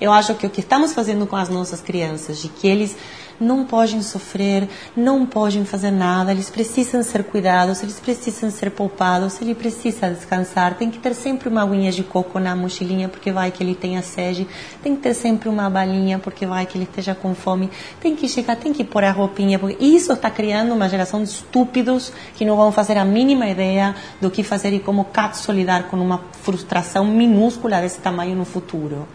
eu 0.00 0.10
acho 0.10 0.34
que 0.34 0.46
o 0.46 0.50
que 0.50 0.60
estamos 0.60 0.94
fazendo 0.94 1.26
com 1.26 1.36
as 1.36 1.50
nossas 1.50 1.82
crianças, 1.82 2.40
de 2.40 2.48
que 2.48 2.66
eles 2.66 2.96
não 3.42 3.64
podem 3.64 4.00
sofrer, 4.00 4.68
não 4.96 5.26
podem 5.26 5.64
fazer 5.64 5.90
nada, 5.90 6.30
eles 6.30 6.48
precisam 6.48 7.02
ser 7.02 7.24
cuidados, 7.24 7.82
eles 7.82 7.98
precisam 7.98 8.50
ser 8.50 8.70
poupados, 8.70 9.40
ele 9.42 9.54
precisa 9.54 10.08
descansar, 10.10 10.76
tem 10.76 10.90
que 10.90 10.98
ter 10.98 11.14
sempre 11.14 11.48
uma 11.48 11.62
aguinha 11.62 11.90
de 11.90 12.02
coco 12.02 12.38
na 12.38 12.54
mochilinha 12.54 13.08
porque 13.08 13.32
vai 13.32 13.50
que 13.50 13.62
ele 13.62 13.74
tenha 13.74 14.02
sede, 14.02 14.46
tem 14.82 14.94
que 14.94 15.02
ter 15.02 15.14
sempre 15.14 15.48
uma 15.48 15.68
balinha 15.68 16.18
porque 16.18 16.46
vai 16.46 16.64
que 16.64 16.78
ele 16.78 16.84
esteja 16.84 17.14
com 17.14 17.34
fome, 17.34 17.70
tem 18.00 18.14
que 18.14 18.28
chegar, 18.28 18.56
tem 18.56 18.72
que 18.72 18.84
pôr 18.84 19.04
a 19.04 19.10
roupinha, 19.10 19.58
porque 19.58 19.84
isso 19.84 20.12
está 20.12 20.30
criando 20.30 20.72
uma 20.72 20.88
geração 20.88 21.22
de 21.22 21.28
estúpidos 21.28 22.12
que 22.34 22.44
não 22.44 22.56
vão 22.56 22.70
fazer 22.70 22.96
a 22.96 23.04
mínima 23.04 23.48
ideia 23.48 23.94
do 24.20 24.30
que 24.30 24.42
fazer 24.42 24.72
e 24.72 24.80
como 24.80 25.04
consolidar 25.04 25.84
com 25.84 25.96
uma 25.96 26.20
frustração 26.42 27.04
minúscula 27.04 27.80
desse 27.80 27.98
tamanho 27.98 28.36
no 28.36 28.44
futuro. 28.44 29.08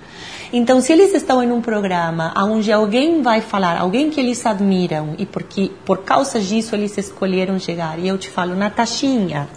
Então, 0.51 0.79
se 0.79 0.93
eles 0.93 1.13
estão 1.13 1.43
em 1.43 1.51
um 1.51 1.61
programa 1.61 2.33
onde 2.37 2.71
alguém 2.71 3.21
vai 3.21 3.41
falar, 3.41 3.77
alguém 3.77 4.09
que 4.09 4.19
eles 4.19 4.45
admiram 4.45 5.13
e 5.17 5.25
porque 5.25 5.71
por 5.83 5.99
causa 5.99 6.39
disso 6.39 6.73
eles 6.73 6.97
escolheram 6.97 7.59
chegar, 7.59 7.99
e 7.99 8.07
eu 8.07 8.17
te 8.17 8.29
falo, 8.29 8.55
Natashinha, 8.55 9.49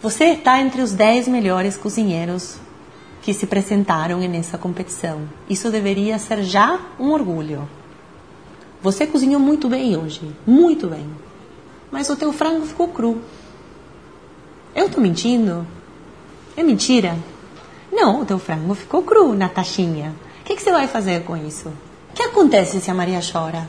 você 0.00 0.26
está 0.26 0.60
entre 0.60 0.82
os 0.82 0.92
10 0.92 1.28
melhores 1.28 1.76
cozinheiros 1.76 2.58
que 3.22 3.32
se 3.32 3.46
apresentaram 3.46 4.18
nessa 4.20 4.58
competição. 4.58 5.22
Isso 5.48 5.70
deveria 5.70 6.18
ser 6.18 6.42
já 6.42 6.78
um 7.00 7.10
orgulho. 7.12 7.66
Você 8.82 9.06
cozinhou 9.06 9.40
muito 9.40 9.68
bem 9.68 9.96
hoje, 9.96 10.20
muito 10.46 10.86
bem. 10.86 11.06
Mas 11.90 12.10
o 12.10 12.16
teu 12.16 12.32
frango 12.32 12.66
ficou 12.66 12.88
cru. 12.88 13.22
Eu 14.74 14.86
estou 14.86 15.02
mentindo? 15.02 15.66
É 16.56 16.62
mentira? 16.62 17.16
Não, 17.90 18.20
o 18.20 18.24
teu 18.26 18.38
frango 18.38 18.74
ficou 18.74 19.02
cru, 19.02 19.34
Natashinha. 19.34 20.14
Que, 20.46 20.54
que 20.54 20.62
você 20.62 20.70
vai 20.70 20.86
fazer 20.86 21.24
com 21.24 21.36
isso? 21.36 21.68
O 21.68 22.14
que 22.14 22.22
acontece 22.22 22.80
se 22.80 22.88
a 22.88 22.94
Maria 22.94 23.18
chora? 23.20 23.68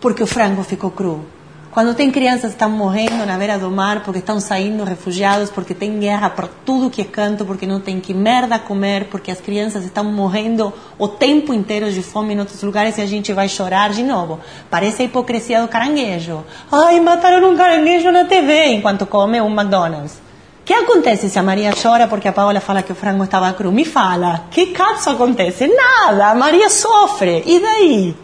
Porque 0.00 0.22
o 0.22 0.26
frango 0.26 0.62
ficou 0.64 0.90
cru. 0.90 1.26
Quando 1.70 1.94
tem 1.94 2.10
crianças 2.10 2.52
que 2.52 2.56
estão 2.56 2.70
morrendo 2.70 3.26
na 3.26 3.36
beira 3.36 3.58
do 3.58 3.70
mar 3.70 4.02
porque 4.02 4.20
estão 4.20 4.40
saindo 4.40 4.82
refugiados, 4.82 5.50
porque 5.50 5.74
tem 5.74 5.98
guerra 5.98 6.30
por 6.30 6.48
tudo 6.48 6.88
que 6.88 7.02
é 7.02 7.04
canto, 7.04 7.44
porque 7.44 7.66
não 7.66 7.80
tem 7.80 8.00
que 8.00 8.14
merda 8.14 8.58
comer, 8.58 9.08
porque 9.10 9.30
as 9.30 9.42
crianças 9.42 9.84
estão 9.84 10.04
morrendo 10.04 10.72
o 10.98 11.06
tempo 11.06 11.52
inteiro 11.52 11.92
de 11.92 12.02
fome 12.02 12.32
em 12.32 12.40
outros 12.40 12.62
lugares 12.62 12.96
e 12.96 13.02
a 13.02 13.06
gente 13.06 13.30
vai 13.34 13.46
chorar 13.46 13.90
de 13.90 14.02
novo. 14.02 14.40
Parece 14.70 15.02
a 15.02 15.04
hipocrisia 15.04 15.60
do 15.60 15.68
caranguejo. 15.68 16.42
Ai, 16.72 16.98
mataram 16.98 17.52
um 17.52 17.56
caranguejo 17.58 18.10
na 18.10 18.24
TV 18.24 18.68
enquanto 18.68 19.04
come 19.04 19.38
um 19.38 19.52
McDonald's 19.52 20.25
que 20.66 20.74
acontece 20.74 21.28
se 21.28 21.38
a 21.38 21.44
Maria 21.44 21.72
chora 21.80 22.08
porque 22.08 22.26
a 22.26 22.32
Paola 22.32 22.60
fala 22.60 22.82
que 22.82 22.90
o 22.90 22.94
frango 22.96 23.22
estava 23.22 23.52
cru? 23.52 23.70
Me 23.70 23.84
fala, 23.84 24.46
que 24.50 24.66
caso 24.66 25.10
acontece? 25.10 25.68
Nada, 25.68 26.26
a 26.32 26.34
Maria 26.34 26.68
sofre. 26.68 27.44
E 27.46 27.60
daí? 27.60 28.16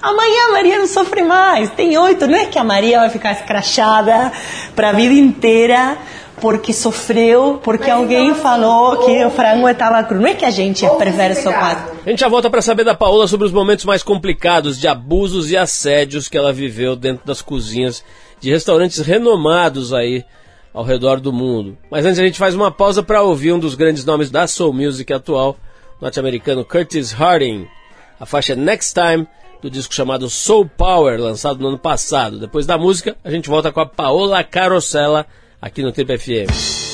Amanhã 0.00 0.48
a 0.48 0.52
Maria 0.52 0.78
não 0.78 0.86
sofre 0.86 1.24
mais, 1.24 1.70
tem 1.70 1.98
oito. 1.98 2.28
Não 2.28 2.38
é 2.38 2.46
que 2.46 2.58
a 2.58 2.62
Maria 2.62 3.00
vai 3.00 3.10
ficar 3.10 3.32
escrachada 3.32 4.30
para 4.76 4.90
a 4.90 4.92
vida 4.92 5.14
inteira 5.14 5.98
porque 6.40 6.72
sofreu, 6.72 7.58
porque 7.62 7.90
Mas 7.90 7.98
alguém 7.98 8.34
falou 8.34 8.98
que 8.98 9.24
o 9.24 9.30
frango 9.30 9.68
estava 9.68 10.04
cru. 10.04 10.20
Não 10.20 10.28
é 10.28 10.34
que 10.34 10.44
a 10.44 10.50
gente 10.50 10.86
é 10.86 10.90
perverso 10.90 11.50
quase. 11.50 11.90
A 12.06 12.10
gente 12.10 12.20
já 12.20 12.28
volta 12.28 12.48
para 12.48 12.62
saber 12.62 12.84
da 12.84 12.94
Paola 12.94 13.26
sobre 13.26 13.46
os 13.46 13.52
momentos 13.52 13.84
mais 13.84 14.02
complicados 14.02 14.78
de 14.78 14.86
abusos 14.86 15.50
e 15.50 15.56
assédios 15.56 16.28
que 16.28 16.38
ela 16.38 16.52
viveu 16.52 16.94
dentro 16.94 17.26
das 17.26 17.42
cozinhas 17.42 18.04
de 18.38 18.50
restaurantes 18.50 19.00
renomados 19.00 19.92
aí 19.92 20.24
ao 20.74 20.82
redor 20.82 21.20
do 21.20 21.32
mundo. 21.32 21.78
Mas 21.88 22.04
antes 22.04 22.18
a 22.18 22.24
gente 22.24 22.38
faz 22.38 22.54
uma 22.54 22.70
pausa 22.70 23.02
para 23.02 23.22
ouvir 23.22 23.52
um 23.52 23.58
dos 23.60 23.76
grandes 23.76 24.04
nomes 24.04 24.28
da 24.28 24.48
soul 24.48 24.72
music 24.72 25.10
atual, 25.12 25.56
norte-americano 26.00 26.64
Curtis 26.64 27.12
Harding, 27.12 27.66
a 28.18 28.26
faixa 28.26 28.56
Next 28.56 28.92
Time 28.92 29.26
do 29.62 29.70
disco 29.70 29.94
chamado 29.94 30.28
Soul 30.28 30.68
Power, 30.76 31.18
lançado 31.18 31.60
no 31.60 31.68
ano 31.68 31.78
passado. 31.78 32.38
Depois 32.38 32.66
da 32.66 32.76
música, 32.76 33.16
a 33.22 33.30
gente 33.30 33.48
volta 33.48 33.72
com 33.72 33.80
a 33.80 33.86
Paola 33.86 34.42
Carosella 34.42 35.24
aqui 35.62 35.82
no 35.82 35.92
Trip 35.92 36.18
FM. 36.18 36.93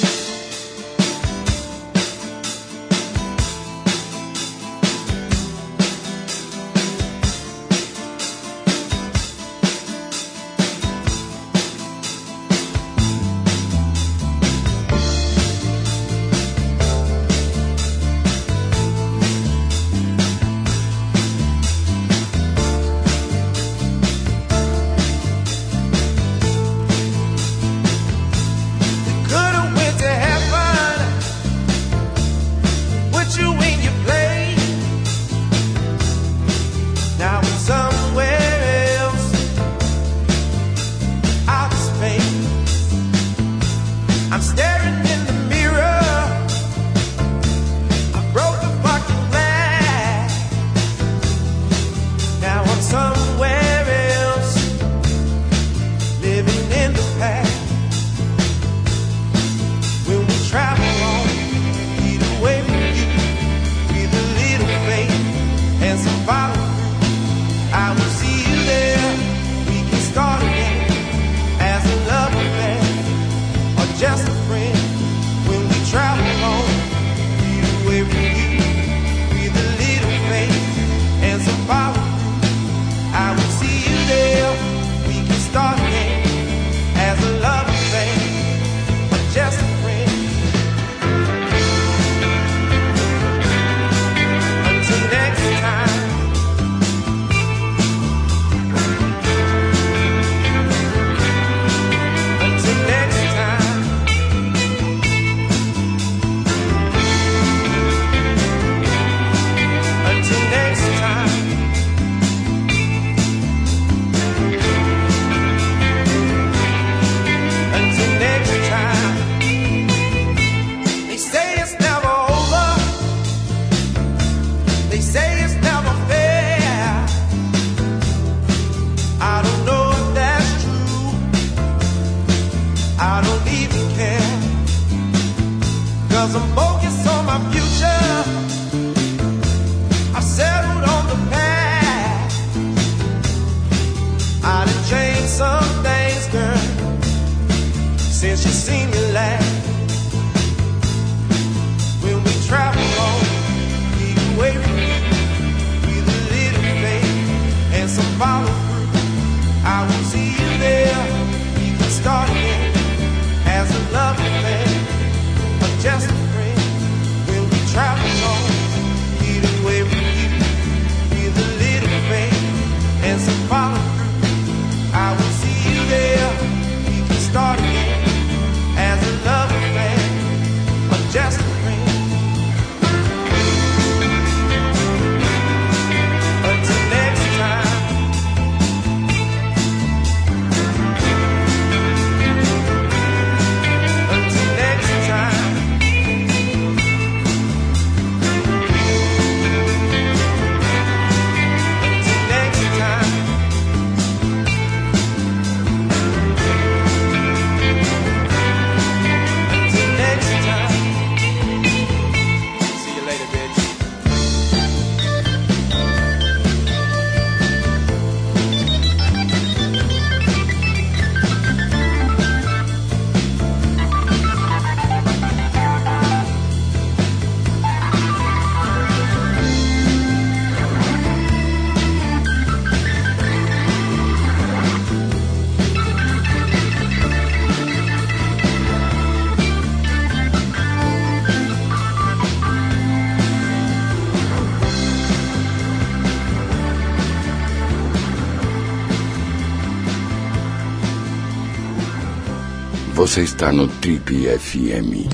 Você 253.11 253.23
está 253.23 253.51
no 253.51 253.67
Trip 253.67 254.09
FM. 254.39 255.11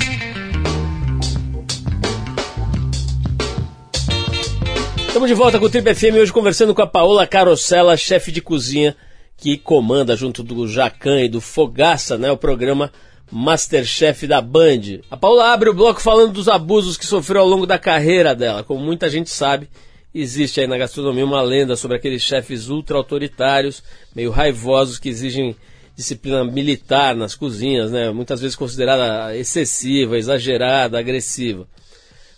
Estamos 5.07 5.29
de 5.31 5.35
volta 5.35 5.59
com 5.59 5.65
o 5.65 5.71
Trip 5.71 5.95
FM 5.95 6.17
hoje 6.21 6.31
conversando 6.31 6.75
com 6.75 6.83
a 6.83 6.87
Paola 6.87 7.27
Carosella, 7.27 7.97
chefe 7.97 8.31
de 8.31 8.43
cozinha, 8.43 8.95
que 9.39 9.57
comanda 9.57 10.15
junto 10.15 10.43
do 10.43 10.69
Jacan 10.69 11.23
e 11.23 11.29
do 11.31 11.41
Fogaça, 11.41 12.19
né, 12.19 12.31
o 12.31 12.37
programa 12.37 12.93
Masterchef 13.33 14.27
da 14.27 14.43
Band. 14.43 15.01
A 15.11 15.17
Paola 15.17 15.51
abre 15.55 15.71
o 15.71 15.75
bloco 15.75 16.03
falando 16.03 16.35
dos 16.35 16.49
abusos 16.49 16.99
que 16.99 17.07
sofreu 17.07 17.41
ao 17.41 17.49
longo 17.49 17.67
da 17.67 17.79
carreira 17.79 18.35
dela. 18.35 18.63
Como 18.63 18.79
muita 18.79 19.09
gente 19.09 19.31
sabe, 19.31 19.71
existe 20.15 20.61
aí 20.61 20.67
na 20.67 20.77
gastronomia 20.77 21.25
uma 21.25 21.41
lenda 21.41 21.77
sobre 21.77 21.97
aqueles 21.97 22.21
chefes 22.21 22.69
ultra 22.69 22.99
autoritários, 22.99 23.83
meio 24.15 24.31
raivosos 24.31 24.99
que 24.99 25.09
exigem 25.09 25.57
disciplina 25.97 26.45
militar 26.45 27.15
nas 27.17 27.35
cozinhas, 27.35 27.91
né? 27.91 28.11
Muitas 28.11 28.41
vezes 28.41 28.55
considerada 28.55 29.35
excessiva, 29.37 30.19
exagerada, 30.19 30.99
agressiva. 30.99 31.67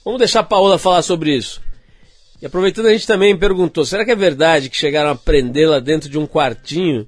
Vamos 0.05 0.21
deixar 0.21 0.41
a 0.41 0.45
Paola 0.45 0.79
falar 0.79 1.03
sobre 1.03 1.35
isso. 1.37 1.61
E 2.41 2.47
aproveitando, 2.47 2.87
a 2.87 2.93
gente 2.93 3.07
também 3.07 3.37
perguntou: 3.37 3.85
será 3.85 4.05
que 4.05 4.13
é 4.13 4.17
verdade 4.17 4.71
que 4.71 4.77
chegaram 4.77 5.11
a 5.11 5.15
prendê-la 5.17 5.81
dentro 5.81 6.09
de 6.09 6.17
um 6.17 6.27
quartinho 6.27 7.07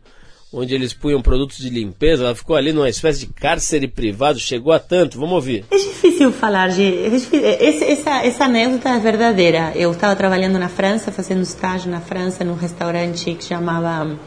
onde 0.52 0.74
eles 0.74 0.92
punham 0.92 1.22
produtos 1.22 1.58
de 1.58 1.70
limpeza? 1.70 2.24
Ela 2.24 2.34
ficou 2.34 2.56
ali 2.56 2.72
numa 2.72 2.88
espécie 2.88 3.20
de 3.20 3.26
cárcere 3.32 3.86
privado, 3.86 4.40
chegou 4.40 4.72
a 4.72 4.80
tanto. 4.80 5.18
Vamos 5.20 5.34
ouvir. 5.36 5.64
É 5.70 5.76
difícil 5.78 6.32
falar, 6.32 6.68
de, 6.70 6.82
é 6.82 7.08
difícil, 7.10 7.40
esse- 7.46 7.84
essa, 7.84 8.24
essa 8.26 8.44
anedota 8.46 8.88
é 8.88 8.98
verdadeira. 8.98 9.72
Eu 9.76 9.92
estava 9.92 10.16
trabalhando 10.16 10.58
na 10.58 10.68
França, 10.68 11.12
fazendo 11.12 11.42
estágio 11.42 11.88
na 11.88 12.00
França, 12.00 12.42
num 12.42 12.54
restaurante 12.56 13.32
que 13.36 13.44
chamava. 13.44 14.18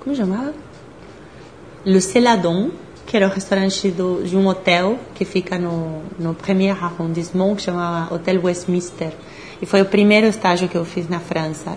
Como 0.00 0.14
chamava? 0.14 0.52
Le 1.84 2.00
Celadon, 2.00 2.70
que 3.06 3.16
era 3.16 3.26
o 3.26 3.30
restaurante 3.30 3.90
do, 3.90 4.22
de 4.22 4.36
um 4.36 4.46
hotel 4.46 4.98
que 5.14 5.24
fica 5.24 5.58
no, 5.58 6.02
no 6.18 6.34
premier 6.34 6.82
arrondissement, 6.82 7.56
que 7.56 7.62
chamava 7.62 8.14
Hotel 8.14 8.40
Westminster. 8.42 9.12
E 9.60 9.66
foi 9.66 9.82
o 9.82 9.86
primeiro 9.86 10.26
estágio 10.26 10.68
que 10.68 10.76
eu 10.76 10.84
fiz 10.84 11.08
na 11.08 11.20
França. 11.20 11.76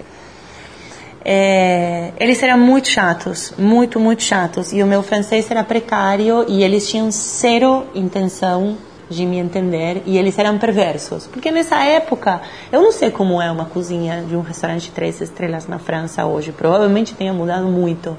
É, 1.23 2.11
eles 2.19 2.41
eram 2.43 2.59
muito 2.59 2.87
chatos, 2.87 3.51
muito, 3.57 3.99
muito 3.99 4.21
chatos. 4.21 4.71
E 4.71 4.83
o 4.83 4.85
meu 4.85 5.01
francês 5.01 5.49
era 5.49 5.63
precário 5.63 6.45
e 6.47 6.63
eles 6.63 6.87
tinham 6.87 7.09
zero 7.11 7.85
intenção 7.95 8.77
de 9.09 9.25
me 9.25 9.37
entender 9.37 10.03
e 10.05 10.17
eles 10.17 10.37
eram 10.37 10.57
perversos. 10.57 11.27
Porque 11.27 11.51
nessa 11.51 11.83
época, 11.83 12.41
eu 12.71 12.81
não 12.81 12.91
sei 12.91 13.09
como 13.09 13.41
é 13.41 13.51
uma 13.51 13.65
cozinha 13.65 14.23
de 14.27 14.35
um 14.35 14.41
restaurante 14.41 14.91
três 14.91 15.19
estrelas 15.19 15.67
na 15.67 15.79
França 15.79 16.25
hoje. 16.25 16.51
Provavelmente 16.51 17.15
tenha 17.15 17.33
mudado 17.33 17.65
muito. 17.65 18.15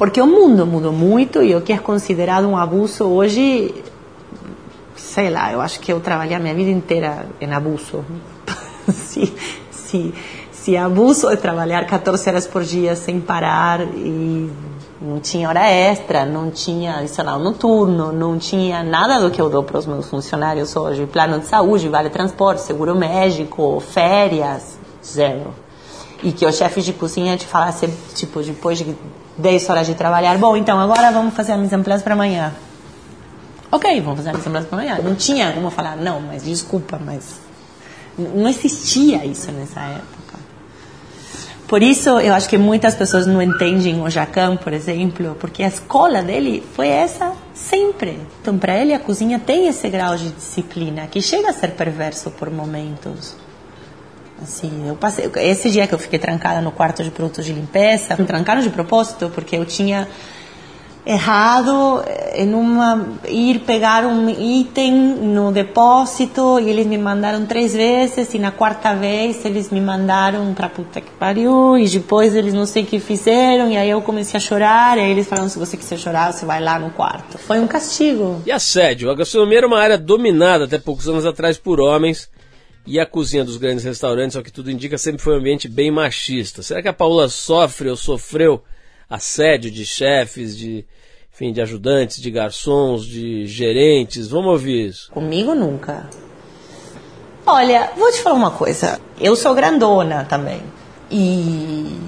Porque 0.00 0.18
o 0.18 0.26
mundo 0.26 0.66
mudou 0.66 0.94
muito 0.94 1.42
e 1.42 1.54
o 1.54 1.60
que 1.60 1.74
é 1.74 1.78
considerado 1.78 2.48
um 2.48 2.56
abuso 2.56 3.04
hoje, 3.04 3.74
sei 4.96 5.28
lá, 5.28 5.52
eu 5.52 5.60
acho 5.60 5.78
que 5.78 5.92
eu 5.92 6.00
trabalhei 6.00 6.34
a 6.34 6.38
minha 6.38 6.54
vida 6.54 6.70
inteira 6.70 7.26
em 7.38 7.52
abuso. 7.52 8.02
se, 8.88 9.30
se, 9.70 10.14
se 10.50 10.74
abuso 10.74 11.28
é 11.28 11.36
trabalhar 11.36 11.84
14 11.84 12.30
horas 12.30 12.46
por 12.46 12.64
dia 12.64 12.96
sem 12.96 13.20
parar 13.20 13.82
e 13.82 14.50
não 15.02 15.20
tinha 15.20 15.46
hora 15.50 15.68
extra, 15.70 16.24
não 16.24 16.50
tinha 16.50 16.96
adicional 16.96 17.38
noturno, 17.38 18.10
não 18.10 18.38
tinha 18.38 18.82
nada 18.82 19.20
do 19.20 19.30
que 19.30 19.38
eu 19.38 19.50
dou 19.50 19.62
para 19.62 19.80
os 19.80 19.84
meus 19.84 20.08
funcionários 20.08 20.74
hoje. 20.74 21.04
Plano 21.04 21.40
de 21.40 21.46
saúde, 21.46 21.90
vale 21.90 22.08
transporte, 22.08 22.62
seguro 22.62 22.96
médico, 22.96 23.78
férias, 23.80 24.78
zero. 25.04 25.52
E 26.22 26.32
que 26.32 26.46
o 26.46 26.52
chefe 26.54 26.80
de 26.80 26.94
cozinha 26.94 27.36
te 27.36 27.46
falasse, 27.46 27.86
tipo, 28.14 28.42
depois 28.42 28.78
de 28.78 28.96
10 29.40 29.70
horas 29.70 29.86
de 29.86 29.94
trabalhar, 29.94 30.38
bom, 30.38 30.56
então 30.56 30.78
agora 30.78 31.10
vamos 31.10 31.34
fazer 31.34 31.52
a 31.52 31.56
mise 31.56 31.74
en 31.74 31.82
place 31.82 32.02
para 32.02 32.14
amanhã. 32.14 32.52
Ok, 33.70 34.00
vamos 34.00 34.18
fazer 34.18 34.30
a 34.30 34.32
mise 34.34 34.48
en 34.48 34.52
place 34.52 34.68
para 34.68 34.78
amanhã. 34.78 34.98
Não 35.02 35.14
tinha 35.14 35.52
como 35.52 35.70
falar, 35.70 35.96
não, 35.96 36.20
mas 36.20 36.44
desculpa, 36.44 37.00
mas 37.04 37.40
não 38.18 38.48
existia 38.48 39.24
isso 39.24 39.50
nessa 39.52 39.80
época. 39.80 40.20
Por 41.70 41.84
isso, 41.84 42.18
eu 42.18 42.34
acho 42.34 42.48
que 42.48 42.58
muitas 42.58 42.96
pessoas 42.96 43.28
não 43.28 43.40
entendem 43.40 44.02
o 44.02 44.10
Jacan, 44.10 44.56
por 44.56 44.72
exemplo, 44.72 45.36
porque 45.38 45.62
a 45.62 45.68
escola 45.68 46.20
dele 46.20 46.64
foi 46.74 46.88
essa 46.88 47.32
sempre. 47.54 48.18
Então, 48.42 48.58
para 48.58 48.76
ele, 48.76 48.92
a 48.92 48.98
cozinha 48.98 49.38
tem 49.38 49.68
esse 49.68 49.88
grau 49.88 50.16
de 50.16 50.30
disciplina 50.30 51.06
que 51.06 51.22
chega 51.22 51.50
a 51.50 51.52
ser 51.52 51.70
perverso 51.70 52.32
por 52.32 52.50
momentos. 52.50 53.36
Assim, 54.42 54.88
eu 54.88 54.96
passei, 54.96 55.30
esse 55.36 55.70
dia 55.70 55.86
que 55.86 55.94
eu 55.94 55.98
fiquei 55.98 56.18
trancada 56.18 56.60
no 56.60 56.72
quarto 56.72 57.02
de 57.02 57.10
produtos 57.10 57.44
de 57.44 57.52
limpeza, 57.52 58.16
me 58.18 58.24
trancaram 58.24 58.62
de 58.62 58.70
propósito 58.70 59.30
porque 59.34 59.56
eu 59.56 59.64
tinha 59.64 60.08
errado 61.04 62.04
em 62.34 62.54
uma 62.54 63.08
ir 63.26 63.60
pegar 63.60 64.04
um 64.04 64.28
item 64.28 64.92
no 64.92 65.50
depósito 65.50 66.60
e 66.60 66.68
eles 66.68 66.86
me 66.86 66.98
mandaram 66.98 67.46
três 67.46 67.72
vezes 67.72 68.34
e 68.34 68.38
na 68.38 68.50
quarta 68.50 68.94
vez 68.94 69.44
eles 69.44 69.70
me 69.70 69.80
mandaram 69.80 70.52
para 70.52 70.68
puta 70.68 71.00
que 71.00 71.10
pariu 71.12 71.78
e 71.78 71.88
depois 71.88 72.34
eles 72.34 72.52
não 72.52 72.66
sei 72.66 72.82
o 72.82 72.86
que 72.86 73.00
fizeram 73.00 73.70
e 73.70 73.76
aí 73.76 73.90
eu 73.90 74.02
comecei 74.02 74.36
a 74.36 74.40
chorar 74.40 74.98
e 74.98 75.00
aí 75.00 75.10
eles 75.10 75.26
falaram 75.26 75.48
se 75.48 75.58
você 75.58 75.76
quiser 75.76 75.98
chorar 75.98 76.32
você 76.32 76.44
vai 76.44 76.60
lá 76.60 76.78
no 76.78 76.90
quarto. 76.90 77.38
Foi 77.38 77.58
um 77.58 77.66
castigo. 77.66 78.42
E 78.44 78.52
assédio? 78.52 79.10
A 79.10 79.14
gastronomia 79.14 79.58
era 79.58 79.66
uma 79.66 79.80
área 79.80 79.98
dominada 79.98 80.64
até 80.64 80.78
poucos 80.78 81.08
anos 81.08 81.24
atrás 81.24 81.56
por 81.56 81.80
homens 81.80 82.28
e 82.86 82.98
a 82.98 83.06
cozinha 83.06 83.44
dos 83.44 83.56
grandes 83.56 83.84
restaurantes, 83.84 84.36
ao 84.36 84.42
que 84.42 84.52
tudo 84.52 84.70
indica, 84.70 84.96
sempre 84.98 85.22
foi 85.22 85.34
um 85.34 85.38
ambiente 85.38 85.68
bem 85.68 85.90
machista. 85.90 86.62
Será 86.62 86.82
que 86.82 86.88
a 86.88 86.92
Paula 86.92 87.28
sofre 87.28 87.88
ou 87.88 87.96
sofreu 87.96 88.62
assédio 89.08 89.70
de 89.70 89.84
chefes, 89.84 90.56
de 90.56 90.84
enfim, 91.32 91.52
de 91.52 91.60
ajudantes, 91.60 92.20
de 92.20 92.30
garçons, 92.30 93.04
de 93.04 93.46
gerentes? 93.46 94.28
Vamos 94.28 94.50
ouvir 94.52 94.88
isso. 94.88 95.10
Comigo 95.12 95.54
nunca. 95.54 96.08
Olha, 97.46 97.90
vou 97.96 98.10
te 98.12 98.20
falar 98.20 98.36
uma 98.36 98.50
coisa. 98.50 99.00
Eu 99.20 99.34
sou 99.34 99.54
grandona 99.54 100.24
também. 100.24 100.60
E. 101.10 101.98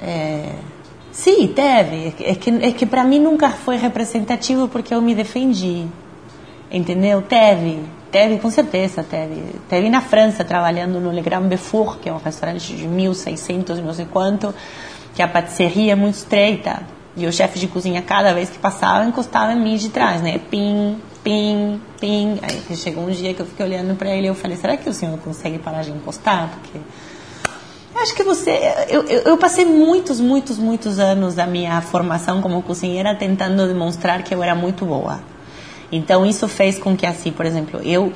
É, 0.00 0.52
sim, 1.10 1.48
teve. 1.48 2.14
É 2.20 2.34
que, 2.34 2.50
é 2.50 2.72
que 2.72 2.86
para 2.86 3.04
mim 3.04 3.18
nunca 3.18 3.50
foi 3.50 3.76
representativo 3.76 4.68
porque 4.68 4.94
eu 4.94 5.00
me 5.00 5.14
defendi. 5.14 5.86
Entendeu? 6.70 7.22
Teve. 7.22 7.80
Teve, 8.10 8.38
com 8.38 8.50
certeza, 8.50 9.02
teve. 9.02 9.42
Teve 9.68 9.90
na 9.90 10.00
França, 10.00 10.44
trabalhando 10.44 11.00
no 11.00 11.10
Le 11.10 11.20
Grand 11.20 11.42
Befour, 11.42 11.98
que 11.98 12.08
é 12.08 12.12
um 12.12 12.18
restaurante 12.18 12.74
de 12.74 12.86
1600 12.86 13.78
não 13.80 13.92
sei 13.92 14.06
quanto, 14.06 14.54
que 15.14 15.22
a 15.22 15.28
patisserie 15.28 15.90
é 15.90 15.94
muito 15.94 16.14
estreita. 16.14 16.82
E 17.16 17.26
o 17.26 17.32
chefe 17.32 17.58
de 17.58 17.66
cozinha, 17.66 18.02
cada 18.02 18.34
vez 18.34 18.50
que 18.50 18.58
passava, 18.58 19.04
encostava 19.04 19.52
em 19.52 19.60
mim 19.60 19.76
de 19.76 19.88
trás, 19.88 20.20
né? 20.20 20.38
Pim, 20.50 21.00
pim, 21.24 21.80
pim. 21.98 22.38
Aí 22.42 22.76
chegou 22.76 23.04
um 23.04 23.10
dia 23.10 23.32
que 23.32 23.40
eu 23.40 23.46
fiquei 23.46 23.64
olhando 23.64 23.96
para 23.96 24.10
ele 24.10 24.26
e 24.26 24.28
eu 24.28 24.34
falei, 24.34 24.56
será 24.56 24.76
que 24.76 24.88
o 24.88 24.92
senhor 24.92 25.18
consegue 25.18 25.58
parar 25.58 25.82
de 25.82 25.90
encostar? 25.90 26.50
Porque 26.50 26.78
acho 28.02 28.14
que 28.14 28.22
você. 28.22 28.50
Eu, 28.88 29.02
eu, 29.04 29.20
eu, 29.22 29.38
passei 29.38 29.64
muitos, 29.64 30.20
muitos, 30.20 30.58
muitos 30.58 30.98
anos 30.98 31.34
da 31.34 31.46
minha 31.46 31.80
formação 31.80 32.42
como 32.42 32.62
cozinheira 32.62 33.14
tentando 33.14 33.66
demonstrar 33.66 34.22
que 34.22 34.34
eu 34.34 34.42
era 34.42 34.54
muito 34.54 34.84
boa. 34.84 35.20
Então 35.90 36.26
isso 36.26 36.48
fez 36.48 36.78
com 36.78 36.96
que, 36.96 37.06
assim, 37.06 37.30
por 37.30 37.46
exemplo, 37.46 37.80
eu 37.82 38.12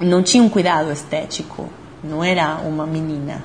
não 0.00 0.22
tinha 0.22 0.42
um 0.42 0.48
cuidado 0.48 0.90
estético. 0.90 1.68
Não 2.02 2.24
era 2.24 2.56
uma 2.56 2.86
menina, 2.86 3.44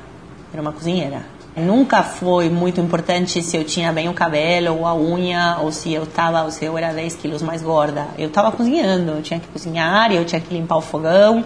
era 0.53 0.61
uma 0.61 0.71
cozinheira. 0.71 1.25
Nunca 1.57 2.03
foi 2.03 2.49
muito 2.49 2.81
importante 2.81 3.41
se 3.41 3.55
eu 3.55 3.63
tinha 3.63 3.91
bem 3.91 4.09
o 4.09 4.13
cabelo 4.13 4.79
ou 4.79 4.85
a 4.85 4.93
unha, 4.93 5.57
ou 5.61 5.71
se 5.71 5.93
eu 5.93 6.03
estava, 6.03 6.43
ou 6.43 6.51
se 6.51 6.65
eu 6.65 6.77
era 6.77 6.93
10 6.93 7.15
quilos 7.15 7.41
mais 7.41 7.61
gorda. 7.61 8.07
Eu 8.17 8.27
estava 8.27 8.51
cozinhando, 8.51 9.11
eu 9.11 9.21
tinha 9.21 9.39
que 9.39 9.47
cozinhar, 9.47 10.11
eu 10.11 10.25
tinha 10.25 10.41
que 10.41 10.53
limpar 10.53 10.77
o 10.77 10.81
fogão. 10.81 11.45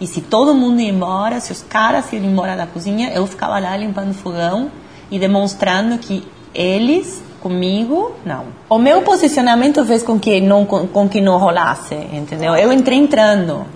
E 0.00 0.06
se 0.06 0.22
todo 0.22 0.54
mundo 0.54 0.80
ia 0.80 0.88
embora, 0.88 1.40
se 1.40 1.52
os 1.52 1.62
caras 1.62 2.10
iam 2.10 2.24
embora 2.24 2.56
da 2.56 2.66
cozinha, 2.66 3.10
eu 3.12 3.26
ficava 3.26 3.58
lá 3.58 3.76
limpando 3.76 4.12
o 4.12 4.14
fogão 4.14 4.70
e 5.10 5.18
demonstrando 5.18 5.98
que 5.98 6.26
eles 6.54 7.22
comigo 7.40 8.12
não. 8.24 8.46
O 8.68 8.78
meu 8.78 9.02
posicionamento 9.02 9.84
fez 9.84 10.02
com 10.02 10.18
que 10.18 10.40
não 10.40 10.64
com, 10.64 10.86
com 10.86 11.08
que 11.08 11.20
não 11.20 11.38
rolasse, 11.38 11.94
entendeu? 12.12 12.54
Eu 12.54 12.72
entrei 12.72 12.98
entrando. 12.98 13.66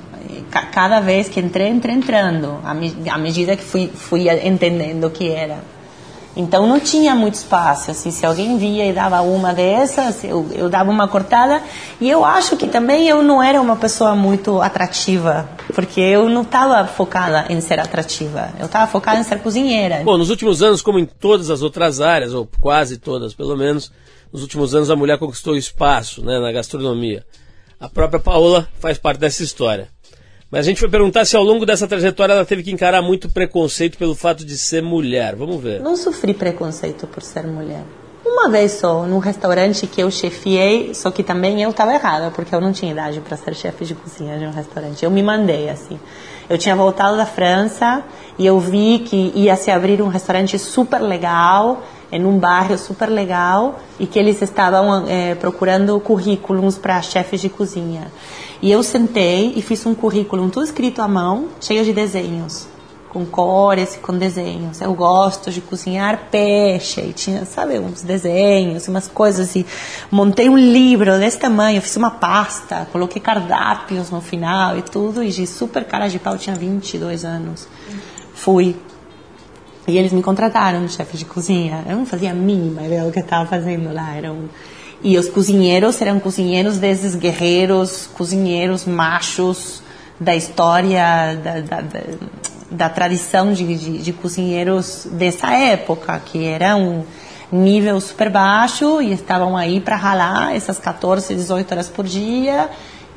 Cada 0.72 1.00
vez 1.00 1.28
que 1.28 1.40
entrei, 1.40 1.68
entrei 1.68 1.94
entrando. 1.94 2.58
À 2.64 3.18
medida 3.18 3.56
que 3.56 3.64
fui, 3.64 3.88
fui 3.88 4.28
entendendo 4.28 5.04
o 5.04 5.10
que 5.10 5.28
era. 5.30 5.58
Então 6.36 6.66
não 6.66 6.80
tinha 6.80 7.14
muito 7.14 7.34
espaço. 7.34 7.90
Assim, 7.90 8.10
se 8.10 8.26
alguém 8.26 8.58
via 8.58 8.86
e 8.86 8.92
dava 8.92 9.20
uma 9.20 9.52
dessas, 9.52 10.24
eu, 10.24 10.48
eu 10.52 10.68
dava 10.68 10.90
uma 10.90 11.06
cortada. 11.06 11.62
E 12.00 12.10
eu 12.10 12.24
acho 12.24 12.56
que 12.56 12.66
também 12.66 13.06
eu 13.08 13.22
não 13.22 13.42
era 13.42 13.60
uma 13.60 13.76
pessoa 13.76 14.14
muito 14.14 14.60
atrativa, 14.60 15.48
porque 15.74 16.00
eu 16.00 16.28
não 16.28 16.42
estava 16.42 16.86
focada 16.86 17.46
em 17.48 17.60
ser 17.60 17.78
atrativa. 17.78 18.50
Eu 18.58 18.66
estava 18.66 18.90
focada 18.90 19.20
em 19.20 19.24
ser 19.24 19.38
cozinheira. 19.40 20.02
Bom, 20.04 20.18
nos 20.18 20.30
últimos 20.30 20.62
anos, 20.62 20.82
como 20.82 20.98
em 20.98 21.06
todas 21.06 21.50
as 21.50 21.62
outras 21.62 22.00
áreas, 22.00 22.32
ou 22.32 22.48
quase 22.60 22.98
todas 22.98 23.34
pelo 23.34 23.56
menos, 23.56 23.92
nos 24.32 24.42
últimos 24.42 24.74
anos 24.74 24.90
a 24.90 24.96
mulher 24.96 25.18
conquistou 25.18 25.56
espaço 25.56 26.24
né, 26.24 26.38
na 26.40 26.50
gastronomia. 26.50 27.24
A 27.78 27.88
própria 27.88 28.20
Paola 28.20 28.68
faz 28.80 28.98
parte 28.98 29.18
dessa 29.18 29.42
história. 29.42 29.88
Mas 30.54 30.60
a 30.60 30.68
gente 30.68 30.78
foi 30.78 30.88
perguntar 30.88 31.24
se 31.24 31.36
ao 31.36 31.42
longo 31.42 31.66
dessa 31.66 31.88
trajetória 31.88 32.32
ela 32.32 32.44
teve 32.44 32.62
que 32.62 32.70
encarar 32.70 33.02
muito 33.02 33.28
preconceito 33.28 33.98
pelo 33.98 34.14
fato 34.14 34.44
de 34.44 34.56
ser 34.56 34.84
mulher. 34.84 35.34
Vamos 35.34 35.60
ver. 35.60 35.80
Não 35.80 35.96
sofri 35.96 36.32
preconceito 36.32 37.08
por 37.08 37.24
ser 37.24 37.44
mulher. 37.44 37.82
Uma 38.24 38.48
vez 38.48 38.70
só, 38.70 39.02
num 39.02 39.18
restaurante 39.18 39.84
que 39.88 40.00
eu 40.00 40.08
chefiei, 40.12 40.94
só 40.94 41.10
que 41.10 41.24
também 41.24 41.60
eu 41.60 41.70
estava 41.70 41.92
errada, 41.92 42.30
porque 42.30 42.54
eu 42.54 42.60
não 42.60 42.70
tinha 42.70 42.92
idade 42.92 43.20
para 43.20 43.36
ser 43.36 43.52
chefe 43.56 43.84
de 43.84 43.96
cozinha 43.96 44.38
de 44.38 44.46
um 44.46 44.52
restaurante. 44.52 45.04
Eu 45.04 45.10
me 45.10 45.24
mandei 45.24 45.68
assim. 45.68 45.98
Eu 46.48 46.56
tinha 46.56 46.76
voltado 46.76 47.16
da 47.16 47.26
França 47.26 48.04
e 48.38 48.46
eu 48.46 48.60
vi 48.60 49.00
que 49.00 49.32
ia 49.34 49.56
se 49.56 49.72
abrir 49.72 50.00
um 50.00 50.08
restaurante 50.08 50.56
super 50.56 51.00
legal 51.00 51.82
em 52.14 52.24
um 52.24 52.38
bairro 52.38 52.78
super 52.78 53.08
legal 53.08 53.80
e 53.98 54.06
que 54.06 54.20
eles 54.20 54.40
estavam 54.40 55.04
é, 55.08 55.34
procurando 55.34 55.98
currículos 55.98 56.78
para 56.78 57.02
chefes 57.02 57.40
de 57.40 57.48
cozinha. 57.48 58.06
E 58.64 58.72
eu 58.72 58.82
sentei 58.82 59.52
e 59.54 59.60
fiz 59.60 59.84
um 59.84 59.94
currículo 59.94 60.48
tudo 60.48 60.64
escrito 60.64 61.02
à 61.02 61.06
mão, 61.06 61.48
cheio 61.60 61.84
de 61.84 61.92
desenhos, 61.92 62.66
com 63.10 63.26
cores, 63.26 63.98
com 64.00 64.16
desenhos. 64.16 64.80
Eu 64.80 64.94
gosto 64.94 65.50
de 65.50 65.60
cozinhar 65.60 66.30
peixe, 66.30 67.02
e 67.02 67.12
tinha, 67.12 67.44
sabe, 67.44 67.78
uns 67.78 68.00
desenhos, 68.00 68.88
umas 68.88 69.06
coisas 69.06 69.50
assim. 69.50 69.66
Montei 70.10 70.48
um 70.48 70.56
livro 70.56 71.18
desse 71.18 71.38
tamanho, 71.38 71.82
fiz 71.82 71.94
uma 71.96 72.12
pasta, 72.12 72.88
coloquei 72.90 73.20
cardápios 73.20 74.08
no 74.08 74.22
final 74.22 74.78
e 74.78 74.82
tudo, 74.82 75.22
e 75.22 75.28
de 75.28 75.46
super 75.46 75.84
cara 75.84 76.08
de 76.08 76.18
pau, 76.18 76.38
tinha 76.38 76.56
22 76.56 77.22
anos. 77.22 77.68
Fui. 78.32 78.74
E 79.86 79.98
eles 79.98 80.10
me 80.10 80.22
contrataram 80.22 80.86
de 80.86 80.92
chefe 80.92 81.18
de 81.18 81.26
cozinha. 81.26 81.84
Eu 81.86 81.96
não 81.96 82.06
fazia 82.06 82.30
a 82.30 82.34
mínima 82.34 82.80
ideia 82.80 83.04
do 83.04 83.12
que 83.12 83.18
eu 83.18 83.24
estava 83.24 83.46
fazendo 83.46 83.92
lá. 83.92 84.16
Era 84.16 84.32
um 84.32 84.48
e 85.04 85.18
os 85.18 85.28
cozinheiros 85.28 86.00
eram 86.00 86.18
cozinheiros 86.18 86.78
desses 86.78 87.14
guerreiros, 87.14 88.08
cozinheiros 88.14 88.86
machos 88.86 89.82
da 90.18 90.34
história, 90.34 91.38
da, 91.44 91.60
da, 91.60 91.80
da, 91.82 92.00
da 92.70 92.88
tradição 92.88 93.52
de, 93.52 93.76
de, 93.76 93.98
de, 93.98 94.12
cozinheiros 94.14 95.06
dessa 95.12 95.52
época, 95.52 96.18
que 96.24 96.46
era 96.46 96.74
um 96.74 97.04
nível 97.52 98.00
super 98.00 98.30
baixo 98.30 99.02
e 99.02 99.12
estavam 99.12 99.54
aí 99.54 99.78
para 99.78 99.94
ralar 99.94 100.56
essas 100.56 100.78
14, 100.78 101.34
18 101.34 101.72
horas 101.72 101.88
por 101.90 102.06
dia. 102.06 102.70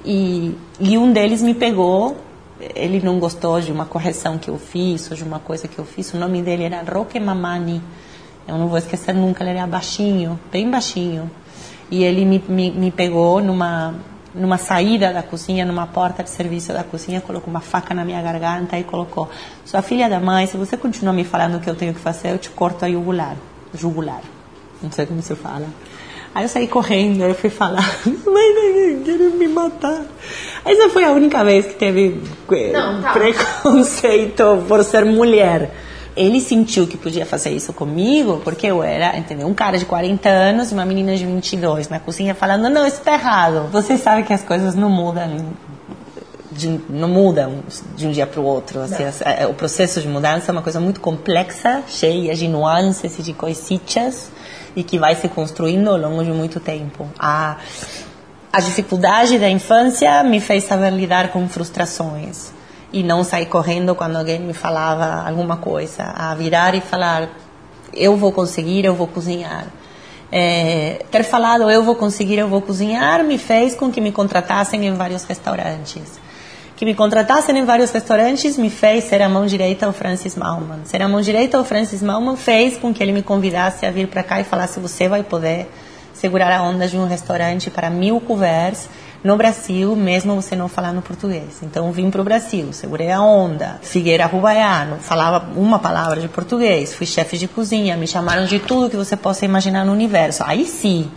E, 0.04 0.58
e 0.82 0.97
um 0.97 1.13
deles 1.13 1.41
me 1.41 1.54
pegou 1.54 2.17
ele 2.76 3.00
não 3.00 3.19
gostou 3.19 3.62
de 3.62 3.71
uma 3.71 3.86
correção 3.86 4.39
que 4.39 4.50
eu 4.50 4.58
fiz 4.58 5.12
ou 5.12 5.15
de 5.15 5.23
uma 5.23 5.39
coisa 5.39 5.67
que 5.67 5.78
eu 5.78 5.86
fiz. 5.86 6.12
O 6.13 6.17
nome 6.17 6.41
dele 6.41 6.63
era 6.63 6.82
Roque 6.82 7.19
Mamani. 7.19 7.82
Eu 8.47 8.58
não 8.58 8.67
vou 8.67 8.80
esquecer 8.80 9.13
nunca. 9.13 9.43
Ele 9.43 9.52
era 9.52 9.67
baixinho, 9.67 10.39
bem 10.52 10.67
baixinho 10.67 11.30
e 11.89 12.04
ele 12.04 12.26
me, 12.26 12.43
me, 12.47 12.71
me 12.71 12.91
pegou 12.91 13.41
numa 13.41 13.93
numa 14.38 14.58
saída 14.58 15.12
da 15.12 15.23
cozinha, 15.23 15.65
numa 15.65 15.88
porta 15.88 16.23
de 16.23 16.30
serviço 16.30 16.71
da 16.71 16.84
cozinha, 16.84 17.19
colocou 17.19 17.50
uma 17.50 17.60
faca 17.60 17.93
na 17.93 18.06
minha 18.06 18.21
garganta 18.21 18.78
e 18.78 18.84
colocou: 18.84 19.30
Sua 19.65 19.82
filha 19.82 20.08
da 20.08 20.19
mãe, 20.19 20.45
se 20.45 20.56
você 20.58 20.78
continuar 20.78 21.13
me 21.13 21.23
falando 21.23 21.56
o 21.56 21.60
que 21.60 21.69
eu 21.69 21.76
tenho 21.76 21.93
que 21.93 22.00
fazer, 22.00 22.32
eu 22.32 22.38
te 22.38 22.50
corto 22.50 22.86
a 22.86 22.89
jugular. 22.89 23.36
Jugular. 23.73 24.21
Não 24.82 24.91
sei 24.91 25.06
como 25.06 25.21
se 25.21 25.36
fala. 25.36 25.65
Aí 26.36 26.43
eu 26.43 26.50
saí 26.50 26.67
correndo, 26.67 27.23
eu 27.23 27.34
fui 27.34 27.50
falar: 27.50 27.84
Mãe, 28.06 29.02
querem 29.04 29.30
me 29.32 29.47
matar. 29.47 30.02
Essa 30.63 30.89
foi 30.89 31.04
a 31.04 31.12
única 31.12 31.43
vez 31.43 31.65
que 31.65 31.73
teve 31.73 32.21
eh, 32.52 32.71
Não, 32.71 33.02
tá. 33.02 33.13
preconceito 33.13 34.63
por 34.67 34.84
ser 34.84 35.04
mulher 35.06 35.71
ele 36.17 36.41
sentiu 36.41 36.88
que 36.88 36.97
podia 36.97 37.25
fazer 37.25 37.51
isso 37.51 37.71
comigo, 37.71 38.41
porque 38.43 38.65
eu 38.65 38.82
era, 38.84 39.15
entendeu? 39.15 39.47
Um 39.47 39.53
cara 39.53 39.77
de 39.77 39.86
40 39.86 40.27
anos 40.27 40.71
e 40.71 40.73
uma 40.73 40.84
menina 40.84 41.15
de 41.15 41.25
22 41.25 41.88
na 41.89 41.99
cozinha 41.99 42.34
falando: 42.34 42.67
não, 42.69 42.86
isso 42.86 42.97
está 42.97 43.13
errado. 43.13 43.69
Você 43.71 43.97
sabe 43.97 44.23
que 44.23 44.34
as 44.34 44.43
coisas 44.43 44.75
não 44.75 44.89
mudam. 44.89 45.56
De, 46.51 46.82
não 46.89 47.08
mudam 47.08 47.60
de 47.95 48.08
um 48.08 48.12
dia 48.12 48.25
para 48.25 48.41
o 48.41 48.43
outro. 48.43 48.82
Assim, 48.82 49.03
é, 49.23 49.45
o 49.45 49.53
processo 49.53 50.01
de 50.01 50.08
mudança 50.08 50.49
é 50.49 50.51
uma 50.51 50.63
coisa 50.63 50.80
muito 50.80 50.99
complexa, 50.99 51.84
cheia 51.88 52.34
de 52.34 52.47
nuances 52.47 53.19
e 53.19 53.21
de 53.21 53.32
coisitas, 53.32 54.32
e 54.75 54.84
que 54.84 54.97
vai 54.97 55.13
se 55.13 55.27
construindo 55.27 55.89
ao 55.89 55.97
longo 55.97 56.23
de 56.23 56.32
muito 56.32 56.60
tempo. 56.60 57.08
A, 57.19 57.58
a 58.51 58.60
dificuldade 58.60 59.38
da 59.38 59.47
infância 59.47 60.23
me 60.23 60.39
fez 60.39 60.63
saber 60.63 60.91
lidar 60.91 61.27
com 61.32 61.47
frustrações 61.47 62.57
e 62.98 63.04
não 63.04 63.24
sair 63.24 63.46
correndo 63.46 63.94
quando 63.94 64.16
alguém 64.16 64.40
me 64.40 64.54
falava 64.54 65.28
alguma 65.28 65.58
coisa, 65.58 66.04
a 66.04 66.34
virar 66.34 66.74
e 66.74 66.82
falar 66.82 67.30
eu 67.94 68.16
vou 68.16 68.32
conseguir, 68.32 68.86
eu 68.86 68.96
vou 68.96 69.08
cozinhar. 69.08 69.66
É, 70.32 71.06
ter 71.10 71.24
falado 71.24 71.70
eu 71.70 71.84
vou 71.84 71.96
conseguir, 71.96 72.38
eu 72.38 72.48
vou 72.50 72.62
cozinhar 72.62 73.24
me 73.24 73.38
fez 73.38 73.76
com 73.76 73.92
que 73.92 74.02
me 74.02 74.12
contratassem 74.12 74.86
em 74.86 74.94
vários 74.94 75.24
restaurantes. 75.24 76.20
Que 76.76 76.86
me 76.86 76.96
contratassem 76.96 77.58
em 77.58 77.66
vários 77.66 77.92
restaurantes 77.92 78.58
me 78.58 78.70
fez 78.70 79.04
ser 79.06 79.22
a 79.22 79.30
mão 79.30 79.46
direita 79.46 79.86
ao 79.86 79.94
Francis 79.94 80.36
Malman. 80.36 80.80
Ser 80.84 81.02
a 81.02 81.08
mão 81.08 81.22
direita 81.22 81.58
ao 81.58 81.64
Francis 81.64 82.02
Malman 82.02 82.36
fez 82.36 82.78
com 82.78 82.94
que 82.94 83.02
ele 83.02 83.12
me 83.12 83.22
convidasse 83.22 83.86
a 83.86 83.92
vir 83.92 84.08
para 84.08 84.24
cá 84.24 84.42
e 84.42 84.44
falasse: 84.44 84.80
você 84.80 85.08
vai 85.08 85.24
poder 85.24 85.68
segurar 86.14 86.52
a 86.52 86.64
onda 86.64 86.88
de 86.88 86.98
um 86.98 87.08
restaurante 87.08 87.70
para 87.70 87.90
mil 87.90 88.20
couverts 88.20 88.90
no 89.28 89.36
Brasil, 89.36 89.94
mesmo 89.94 90.34
você 90.34 90.56
não 90.56 90.70
falando 90.70 91.02
português. 91.02 91.58
Então 91.62 91.92
vim 91.92 92.10
para 92.10 92.22
o 92.22 92.24
Brasil, 92.24 92.72
segurei 92.72 93.12
a 93.12 93.22
onda, 93.22 93.78
Figueira 93.82 94.26
Rubaiano, 94.26 95.00
falava 95.00 95.50
uma 95.54 95.78
palavra 95.78 96.22
de 96.22 96.30
português, 96.30 96.94
fui 96.94 97.06
chefe 97.06 97.38
de 97.38 97.46
cozinha, 97.46 97.98
me 97.98 98.08
chamaram 98.08 98.46
de 98.46 98.58
tudo 98.58 98.90
que 98.90 98.96
você 98.96 99.18
possa 99.18 99.44
imaginar 99.44 99.86
no 99.86 99.92
universo. 99.92 100.46
Aí 100.46 100.66
sim, 100.66 101.12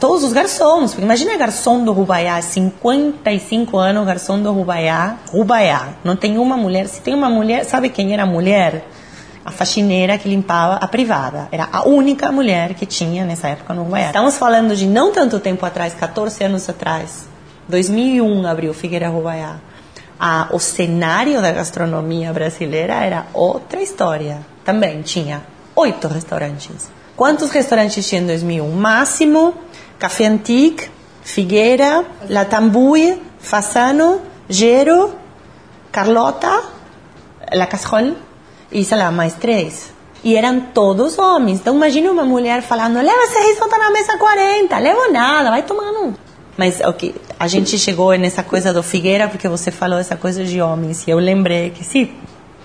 todos 0.00 0.24
os 0.24 0.32
garçons, 0.32 0.94
imagina 0.98 1.36
garçom 1.36 1.84
do 1.84 1.92
Rubaiá, 1.92 2.42
55 2.42 3.78
anos, 3.78 4.04
garçom 4.04 4.40
do 4.40 4.52
Rubaiá, 4.52 5.16
Rubaiá, 5.30 5.90
não 6.02 6.16
tem 6.16 6.38
uma 6.38 6.56
mulher, 6.56 6.88
se 6.88 7.00
tem 7.00 7.14
uma 7.14 7.30
mulher, 7.30 7.64
sabe 7.64 7.90
quem 7.90 8.12
era 8.12 8.24
a 8.24 8.26
mulher? 8.26 8.88
a 9.44 9.52
faxineira 9.52 10.18
que 10.18 10.28
limpava 10.28 10.74
a 10.74 10.88
privada. 10.88 11.46
Era 11.52 11.68
a 11.70 11.86
única 11.86 12.32
mulher 12.32 12.74
que 12.74 12.84
tinha 12.84 13.24
nessa 13.24 13.46
época 13.46 13.72
no 13.72 13.82
Uruguaiá. 13.82 14.06
Estamos 14.06 14.36
falando 14.36 14.74
de 14.74 14.86
não 14.86 15.12
tanto 15.12 15.38
tempo 15.38 15.64
atrás, 15.64 15.94
14 15.94 16.42
anos 16.42 16.68
atrás. 16.68 17.35
2001 17.68 18.46
abriu 18.46 18.72
Figueira 18.72 19.10
Uruguaiá. 19.10 19.56
A, 20.18 20.48
o 20.52 20.58
cenário 20.58 21.42
da 21.42 21.52
gastronomia 21.52 22.32
brasileira 22.32 22.94
era 22.94 23.26
outra 23.34 23.82
história. 23.82 24.38
Também 24.64 25.02
tinha 25.02 25.42
oito 25.74 26.08
restaurantes. 26.08 26.90
Quantos 27.16 27.50
restaurantes 27.50 28.06
tinha 28.08 28.20
em 28.20 28.26
2001? 28.26 28.70
Máximo, 28.72 29.54
Café 29.98 30.26
Antique, 30.26 30.90
Figueira, 31.22 32.04
Latambui, 32.28 33.20
Fasano, 33.38 34.22
Gero, 34.48 35.14
Carlota, 35.90 36.62
La 37.52 37.66
Casrol 37.66 38.14
e 38.70 38.84
sei 38.84 38.98
lá, 38.98 39.10
mais 39.10 39.34
três. 39.34 39.92
E 40.22 40.36
eram 40.36 40.60
todos 40.60 41.18
homens. 41.18 41.60
Então 41.60 41.74
imagina 41.74 42.10
uma 42.10 42.24
mulher 42.24 42.62
falando, 42.62 42.96
leva 42.96 43.22
esse 43.24 43.38
risoto 43.38 43.76
na 43.76 43.90
mesa 43.90 44.16
40, 44.16 44.78
levo 44.78 45.12
nada, 45.12 45.50
vai 45.50 45.62
tomando. 45.62 46.25
Mas 46.56 46.80
okay, 46.80 47.14
a 47.38 47.46
gente 47.46 47.78
chegou 47.78 48.16
nessa 48.16 48.42
coisa 48.42 48.72
do 48.72 48.82
Figueira 48.82 49.28
porque 49.28 49.48
você 49.48 49.70
falou 49.70 49.98
essa 49.98 50.16
coisa 50.16 50.44
de 50.44 50.60
homens. 50.60 51.06
E 51.06 51.10
eu 51.10 51.18
lembrei 51.18 51.70
que 51.70 51.84
sim, 51.84 52.10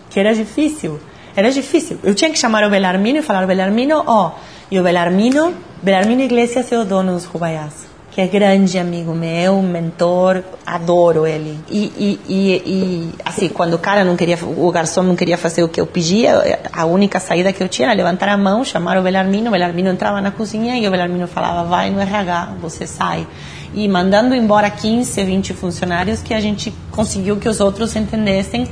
que 0.10 0.20
era 0.20 0.34
difícil. 0.34 1.00
Era 1.36 1.52
difícil. 1.52 1.98
Eu 2.04 2.14
tinha 2.14 2.30
que 2.30 2.38
chamar 2.38 2.64
o 2.66 2.70
Belarmino 2.70 3.20
e 3.20 3.22
falar, 3.22 3.46
Belarmino, 3.48 4.04
ó. 4.06 4.28
Oh. 4.28 4.32
E 4.70 4.80
o 4.80 4.84
Belarmino, 4.84 5.54
Belarmino 5.82 6.22
Iglesias 6.22 6.72
é 6.72 6.80
o 6.80 6.86
dono 6.86 7.14
dos 7.14 7.26
Rubaiás 7.26 7.92
que 8.12 8.20
é 8.20 8.28
grande 8.28 8.78
amigo 8.78 9.14
meu, 9.14 9.62
mentor, 9.62 10.44
adoro 10.66 11.26
ele. 11.26 11.58
E, 11.70 11.80
e, 11.98 12.20
e, 12.28 12.52
e, 12.66 13.14
assim, 13.24 13.48
quando 13.48 13.76
o 13.76 13.80
cara 13.80 14.04
não 14.04 14.18
queria, 14.18 14.38
o 14.44 14.70
garçom 14.70 15.02
não 15.02 15.16
queria 15.16 15.38
fazer 15.38 15.64
o 15.64 15.70
que 15.70 15.80
eu 15.80 15.88
pedia, 15.88 16.60
a 16.74 16.86
única 16.86 17.22
saída 17.22 17.54
que 17.54 17.64
eu 17.64 17.70
tinha 17.70 17.88
era 17.88 17.96
levantar 17.96 18.28
a 18.28 18.38
mão, 18.38 18.66
chamar 18.66 18.98
o 18.98 19.02
Belarmino, 19.02 19.48
o 19.48 19.52
Belarmino 19.52 19.90
entrava 19.90 20.20
na 20.20 20.30
cozinha 20.30 20.78
e 20.78 20.86
o 20.86 20.92
Belarmino 20.92 21.26
falava, 21.26 21.64
vai 21.64 21.90
no 21.90 22.02
RH, 22.02 22.56
você 22.62 22.86
sai. 22.86 23.26
E 23.74 23.88
mandando 23.88 24.36
embora 24.36 24.70
15, 24.70 25.24
20 25.24 25.54
funcionários 25.54 26.22
que 26.22 26.34
a 26.34 26.40
gente 26.40 26.74
conseguiu 26.92 27.38
que 27.38 27.48
os 27.48 27.60
outros 27.60 27.96
entendessem 27.96 28.68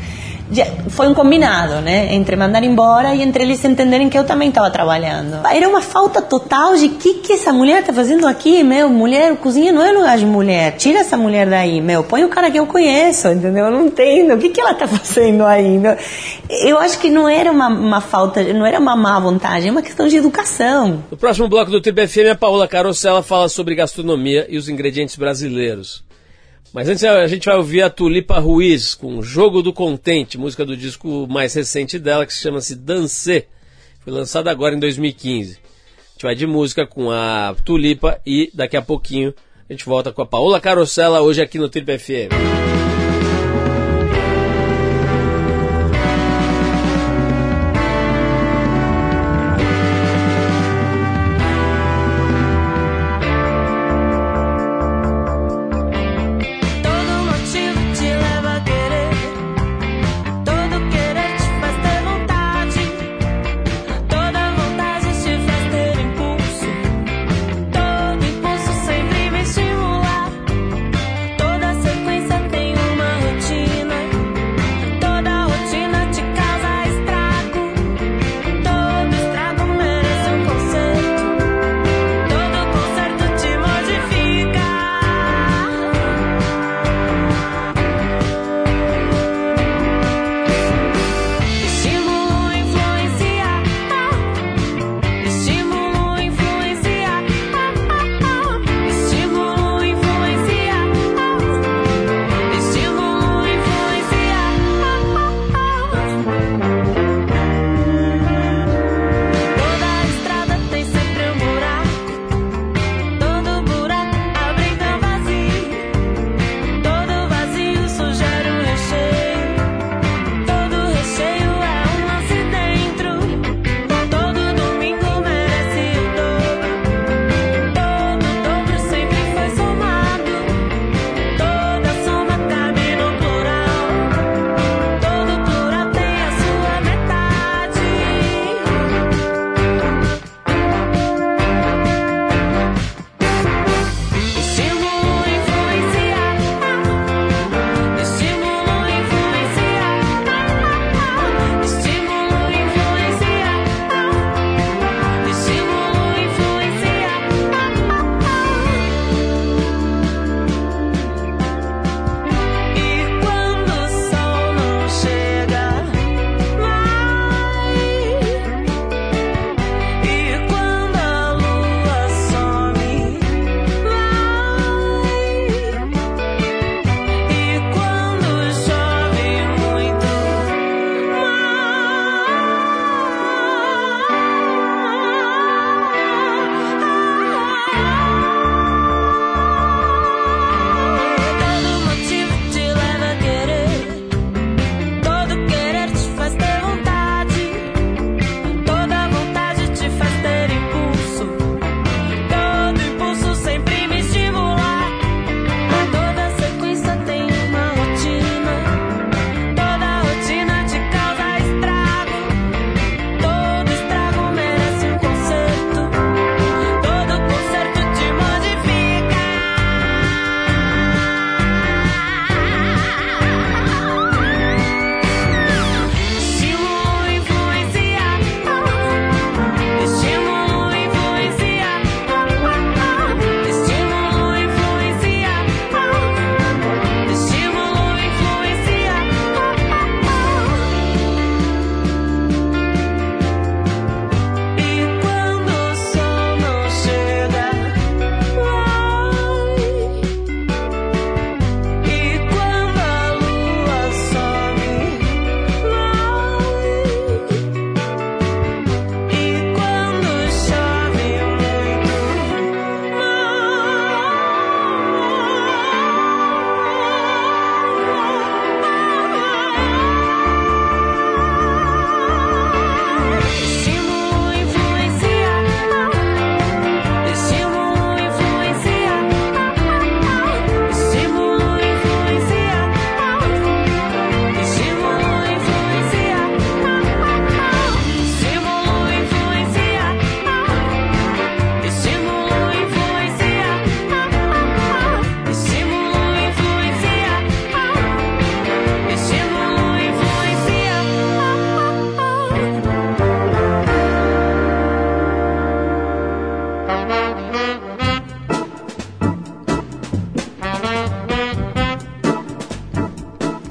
foi 0.89 1.07
um 1.07 1.13
combinado, 1.13 1.81
né? 1.81 2.13
Entre 2.13 2.35
mandar 2.35 2.63
embora 2.63 3.13
e 3.13 3.21
entre 3.21 3.43
eles 3.43 3.63
entenderem 3.63 4.09
que 4.09 4.17
eu 4.17 4.23
também 4.23 4.49
estava 4.49 4.69
trabalhando. 4.71 5.45
Era 5.47 5.67
uma 5.67 5.81
falta 5.81 6.21
total 6.21 6.75
de 6.75 6.89
que 6.89 7.15
que 7.15 7.33
essa 7.33 7.53
mulher 7.53 7.81
está 7.81 7.93
fazendo 7.93 8.25
aqui, 8.27 8.63
meu. 8.63 8.89
Mulher, 8.89 9.35
cozinha 9.37 9.71
não 9.71 9.83
é 9.83 9.91
lugar 9.91 10.17
de 10.17 10.25
mulher. 10.25 10.75
Tira 10.77 10.99
essa 10.99 11.15
mulher 11.15 11.47
daí, 11.47 11.81
meu. 11.81 12.03
Põe 12.03 12.23
o 12.23 12.29
cara 12.29 12.49
que 12.49 12.59
eu 12.59 12.65
conheço, 12.65 13.27
entendeu? 13.27 13.65
Eu 13.65 13.71
não 13.71 13.85
entendo. 13.87 14.33
O 14.33 14.37
que 14.37 14.49
que 14.49 14.59
ela 14.59 14.71
está 14.71 14.87
fazendo 14.87 15.45
aí? 15.45 15.79
Eu 16.49 16.79
acho 16.79 16.99
que 16.99 17.09
não 17.09 17.29
era 17.29 17.51
uma, 17.51 17.67
uma 17.67 18.01
falta, 18.01 18.41
não 18.53 18.65
era 18.65 18.79
uma 18.79 18.95
má 18.95 19.19
vontade, 19.19 19.67
é 19.67 19.71
uma 19.71 19.81
questão 19.81 20.07
de 20.07 20.17
educação. 20.17 21.03
No 21.11 21.17
próximo 21.17 21.47
bloco 21.47 21.69
do 21.69 21.81
TBFM, 21.81 22.31
a 22.31 22.35
Paola 22.35 22.67
Carosella 22.67 23.21
fala 23.21 23.47
sobre 23.49 23.75
gastronomia 23.75 24.47
e 24.49 24.57
os 24.57 24.67
ingredientes 24.67 25.15
brasileiros. 25.15 26.08
Mas 26.73 26.87
antes 26.87 27.03
a 27.03 27.27
gente 27.27 27.45
vai 27.45 27.55
ouvir 27.55 27.81
a 27.81 27.89
Tulipa 27.89 28.39
Ruiz 28.39 28.93
com 28.93 29.21
Jogo 29.21 29.63
do 29.63 29.73
Contente, 29.73 30.37
música 30.37 30.63
do 30.63 30.77
disco 30.77 31.27
mais 31.27 31.53
recente 31.53 31.97
dela 31.97 32.25
que 32.25 32.33
chama-se 32.33 32.75
Dancê. 32.75 33.47
Foi 34.01 34.13
lançada 34.13 34.51
agora 34.51 34.75
em 34.75 34.79
2015. 34.79 35.53
A 35.53 36.11
gente 36.11 36.23
vai 36.23 36.35
de 36.35 36.45
música 36.45 36.85
com 36.85 37.09
a 37.09 37.55
Tulipa 37.65 38.21
e 38.25 38.51
daqui 38.53 38.77
a 38.77 38.81
pouquinho 38.81 39.33
a 39.67 39.73
gente 39.73 39.85
volta 39.85 40.11
com 40.11 40.21
a 40.21 40.25
Paola 40.25 40.61
Carosella 40.61 41.21
hoje 41.21 41.41
aqui 41.41 41.57
no 41.57 41.69
Trip 41.69 41.97
FM. 41.97 42.88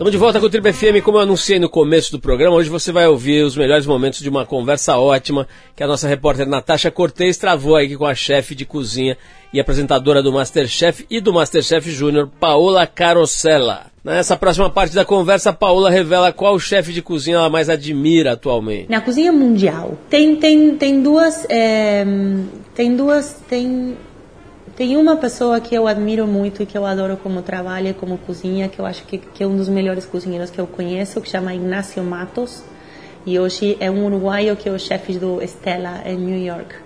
Estamos 0.08 0.20
de 0.20 0.24
volta 0.24 0.40
com 0.40 0.46
o 0.46 0.48
Triple 0.48 0.72
FM, 0.72 1.04
como 1.04 1.18
eu 1.18 1.22
anunciei 1.22 1.58
no 1.58 1.68
começo 1.68 2.10
do 2.10 2.18
programa. 2.18 2.56
Hoje 2.56 2.70
você 2.70 2.90
vai 2.90 3.06
ouvir 3.06 3.44
os 3.44 3.54
melhores 3.54 3.84
momentos 3.84 4.20
de 4.20 4.28
uma 4.30 4.46
conversa 4.46 4.96
ótima 4.96 5.46
que 5.76 5.82
a 5.82 5.86
nossa 5.86 6.08
repórter 6.08 6.48
Natasha 6.48 6.90
Cortez 6.90 7.36
travou 7.36 7.76
aqui 7.76 7.94
com 7.94 8.06
a 8.06 8.14
chefe 8.14 8.54
de 8.54 8.64
cozinha 8.64 9.18
e 9.52 9.60
apresentadora 9.60 10.22
do 10.22 10.32
Masterchef 10.32 11.04
e 11.10 11.20
do 11.20 11.30
Masterchef 11.30 11.90
Júnior, 11.90 12.30
Paola 12.40 12.86
Carosella. 12.86 13.88
Nessa 14.02 14.34
próxima 14.34 14.70
parte 14.70 14.94
da 14.94 15.04
conversa, 15.04 15.52
Paola 15.52 15.90
revela 15.90 16.32
qual 16.32 16.58
chefe 16.58 16.90
de 16.90 17.02
cozinha 17.02 17.36
ela 17.36 17.50
mais 17.50 17.68
admira 17.68 18.32
atualmente. 18.32 18.88
Na 18.88 19.02
cozinha 19.02 19.30
mundial 19.30 19.98
tem 20.08 20.36
tem 20.36 20.74
tem 20.74 21.02
duas 21.02 21.44
é, 21.50 22.06
tem 22.74 22.96
duas 22.96 23.42
tem 23.46 23.94
tem 24.78 24.96
uma 24.96 25.16
pessoa 25.16 25.60
que 25.60 25.74
eu 25.74 25.88
admiro 25.88 26.24
muito 26.24 26.62
e 26.62 26.66
que 26.66 26.78
eu 26.78 26.86
adoro 26.86 27.16
como 27.16 27.42
trabalha, 27.42 27.92
como 27.92 28.16
cozinha, 28.16 28.68
que 28.68 28.78
eu 28.78 28.86
acho 28.86 29.04
que, 29.06 29.18
que 29.18 29.42
é 29.42 29.46
um 29.46 29.56
dos 29.56 29.68
melhores 29.68 30.04
cozinheiros 30.04 30.50
que 30.50 30.60
eu 30.60 30.68
conheço, 30.68 31.20
que 31.20 31.28
chama 31.28 31.52
Ignacio 31.52 32.00
Matos. 32.04 32.62
E 33.26 33.40
hoje 33.40 33.76
é 33.80 33.90
um 33.90 34.06
uruguaio 34.06 34.54
que 34.54 34.68
é 34.68 34.72
o 34.72 34.78
chefe 34.78 35.18
do 35.18 35.42
Stella 35.42 36.02
em 36.06 36.16
New 36.16 36.38
York. 36.38 36.76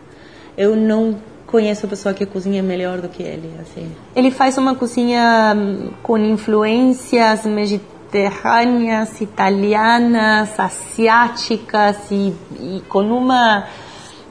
Eu 0.56 0.74
não 0.74 1.18
conheço 1.46 1.86
pessoa 1.86 2.14
que 2.14 2.24
cozinha 2.24 2.62
melhor 2.62 3.02
do 3.02 3.10
que 3.10 3.22
ele. 3.22 3.54
Assim. 3.60 3.92
Ele 4.16 4.30
faz 4.30 4.56
uma 4.56 4.74
cozinha 4.74 5.54
hum, 5.54 5.90
com 6.02 6.16
influências 6.16 7.44
mediterrâneas, 7.44 9.20
italianas, 9.20 10.58
asiáticas 10.58 11.98
e, 12.10 12.32
e 12.58 12.82
com 12.88 13.02
uma 13.02 13.66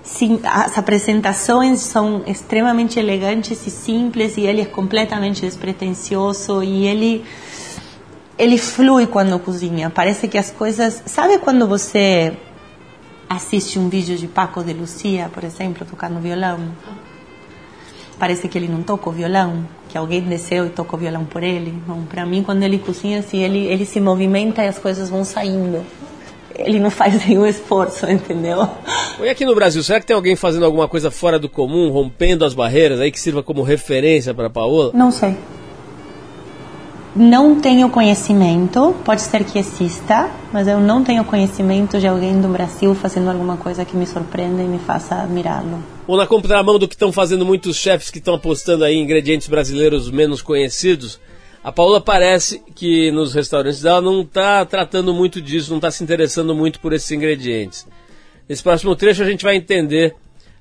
sim, 0.03 0.39
as 0.43 0.77
apresentações 0.77 1.79
são 1.81 2.23
extremamente 2.25 2.99
elegantes 2.99 3.65
e 3.65 3.69
simples 3.69 4.37
e 4.37 4.41
ele 4.41 4.61
é 4.61 4.65
completamente 4.65 5.41
despretensioso 5.41 6.63
e 6.63 6.87
ele 6.87 7.23
ele 8.37 8.57
flui 8.57 9.05
quando 9.05 9.37
cozinha. 9.37 9.91
Parece 9.91 10.27
que 10.27 10.37
as 10.37 10.49
coisas, 10.49 11.03
sabe 11.05 11.37
quando 11.37 11.67
você 11.67 12.35
assiste 13.29 13.77
um 13.77 13.87
vídeo 13.87 14.17
de 14.17 14.27
Paco 14.27 14.63
de 14.63 14.73
Lucia, 14.73 15.29
por 15.31 15.43
exemplo, 15.43 15.85
tocando 15.85 16.19
violão? 16.19 16.71
Parece 18.17 18.47
que 18.47 18.57
ele 18.57 18.67
não 18.67 18.81
toca 18.81 19.09
o 19.09 19.11
violão, 19.13 19.67
que 19.87 19.97
alguém 19.97 20.21
desceu 20.21 20.65
e 20.65 20.69
tocou 20.69 20.97
o 20.97 21.01
violão 21.01 21.23
por 21.23 21.43
ele. 21.43 21.81
Para 22.09 22.25
mim, 22.25 22.41
quando 22.41 22.63
ele 22.63 22.79
cozinha, 22.79 23.19
assim, 23.19 23.43
ele 23.43 23.67
ele 23.67 23.85
se 23.85 23.99
movimenta 23.99 24.63
e 24.63 24.67
as 24.67 24.79
coisas 24.79 25.07
vão 25.09 25.23
saindo 25.23 25.85
ele 26.57 26.79
não 26.79 26.89
faz 26.89 27.13
nenhum 27.27 27.45
esforço, 27.45 28.09
entendeu? 28.09 28.67
E 29.21 29.29
aqui 29.29 29.45
no 29.45 29.55
Brasil, 29.55 29.83
será 29.83 29.99
que 29.99 30.05
tem 30.05 30.15
alguém 30.15 30.35
fazendo 30.35 30.65
alguma 30.65 30.87
coisa 30.87 31.11
fora 31.11 31.37
do 31.37 31.49
comum, 31.49 31.89
rompendo 31.89 32.45
as 32.45 32.53
barreiras 32.53 32.99
aí 32.99 33.11
que 33.11 33.19
sirva 33.19 33.43
como 33.43 33.61
referência 33.61 34.33
para 34.33 34.47
a 34.47 34.49
Paola? 34.49 34.91
Não 34.93 35.11
sei. 35.11 35.35
Não 37.13 37.59
tenho 37.59 37.89
conhecimento, 37.89 38.95
pode 39.03 39.21
ser 39.21 39.43
que 39.43 39.59
exista, 39.59 40.31
mas 40.53 40.65
eu 40.65 40.79
não 40.79 41.03
tenho 41.03 41.25
conhecimento 41.25 41.99
de 41.99 42.07
alguém 42.07 42.39
do 42.39 42.47
Brasil 42.47 42.95
fazendo 42.95 43.29
alguma 43.29 43.57
coisa 43.57 43.83
que 43.83 43.97
me 43.97 44.07
surpreenda 44.07 44.61
e 44.61 44.65
me 44.65 44.79
faça 44.79 45.15
admirá-lo. 45.15 45.83
Ou 46.07 46.15
na 46.15 46.25
contramão 46.25 46.79
do 46.79 46.87
que 46.87 46.95
estão 46.95 47.11
fazendo 47.11 47.45
muitos 47.45 47.75
chefes 47.75 48.09
que 48.09 48.19
estão 48.19 48.35
apostando 48.35 48.85
aí 48.85 48.95
em 48.95 49.03
ingredientes 49.03 49.49
brasileiros 49.49 50.09
menos 50.09 50.41
conhecidos, 50.41 51.19
a 51.63 51.71
Paula 51.71 52.01
parece 52.01 52.59
que 52.73 53.11
nos 53.11 53.33
restaurantes 53.33 53.81
dela 53.81 54.01
não 54.01 54.21
está 54.21 54.65
tratando 54.65 55.13
muito 55.13 55.41
disso, 55.41 55.69
não 55.69 55.77
está 55.77 55.91
se 55.91 56.03
interessando 56.03 56.55
muito 56.55 56.79
por 56.79 56.91
esses 56.93 57.11
ingredientes. 57.11 57.87
Nesse 58.49 58.63
próximo 58.63 58.95
trecho 58.95 59.21
a 59.21 59.25
gente 59.25 59.43
vai 59.43 59.55
entender 59.55 60.15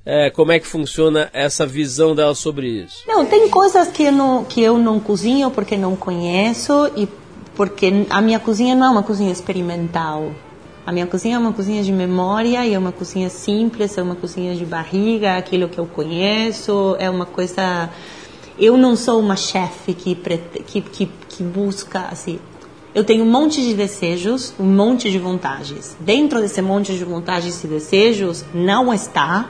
é, 0.05 0.31
como 0.31 0.53
é 0.53 0.59
que 0.59 0.67
funciona 0.67 1.31
essa 1.33 1.67
visão 1.67 2.15
dela 2.15 2.35
sobre 2.35 2.69
isso. 2.69 3.05
Não, 3.07 3.25
tem 3.25 3.49
coisas 3.49 3.89
que 3.89 4.05
eu 4.05 4.13
não, 4.13 4.45
que 4.45 4.61
eu 4.63 4.79
não 4.79 5.01
cozinho 5.01 5.51
porque 5.51 5.77
não 5.77 5.97
conheço 5.97 6.91
e 6.97 7.09
porque 7.55 8.07
a 8.09 8.21
minha 8.21 8.39
cozinha 8.39 8.75
não 8.75 8.87
é 8.87 8.91
uma 8.91 9.03
cozinha 9.03 9.33
experimental. 9.33 10.33
A 10.87 10.93
minha 10.93 11.07
cozinha 11.07 11.37
é 11.37 11.39
uma 11.39 11.53
cozinha 11.53 11.83
de 11.83 11.93
memória 11.93 12.65
e 12.67 12.75
é 12.75 12.79
uma 12.79 12.93
cozinha 12.93 13.29
simples, 13.29 13.97
é 13.97 14.03
uma 14.03 14.17
cozinha 14.17 14.55
de 14.55 14.65
barriga, 14.65 15.37
aquilo 15.37 15.69
que 15.69 15.79
eu 15.79 15.87
conheço, 15.87 16.97
é 16.99 17.09
uma 17.09 17.27
coisa 17.27 17.91
eu 18.59 18.77
não 18.77 18.97
sou 18.97 19.21
uma 19.21 19.37
chefe 19.37 19.95
que, 19.95 20.15
que, 20.15 20.81
que, 20.81 21.07
que 21.07 21.43
busca, 21.43 22.09
assim, 22.11 22.39
eu 22.95 23.05
tenho 23.05 23.25
um 23.25 23.31
monte 23.31 23.63
de 23.63 23.75
desejos, 23.75 24.53
um 24.59 24.65
monte 24.65 25.11
de 25.11 25.19
vontades. 25.19 25.97
Dentro 26.01 26.41
desse 26.41 26.61
monte 26.61 26.93
de 26.93 27.05
vontades 27.05 27.63
e 27.63 27.67
desejos, 27.69 28.45
não 28.53 28.93
está 28.93 29.49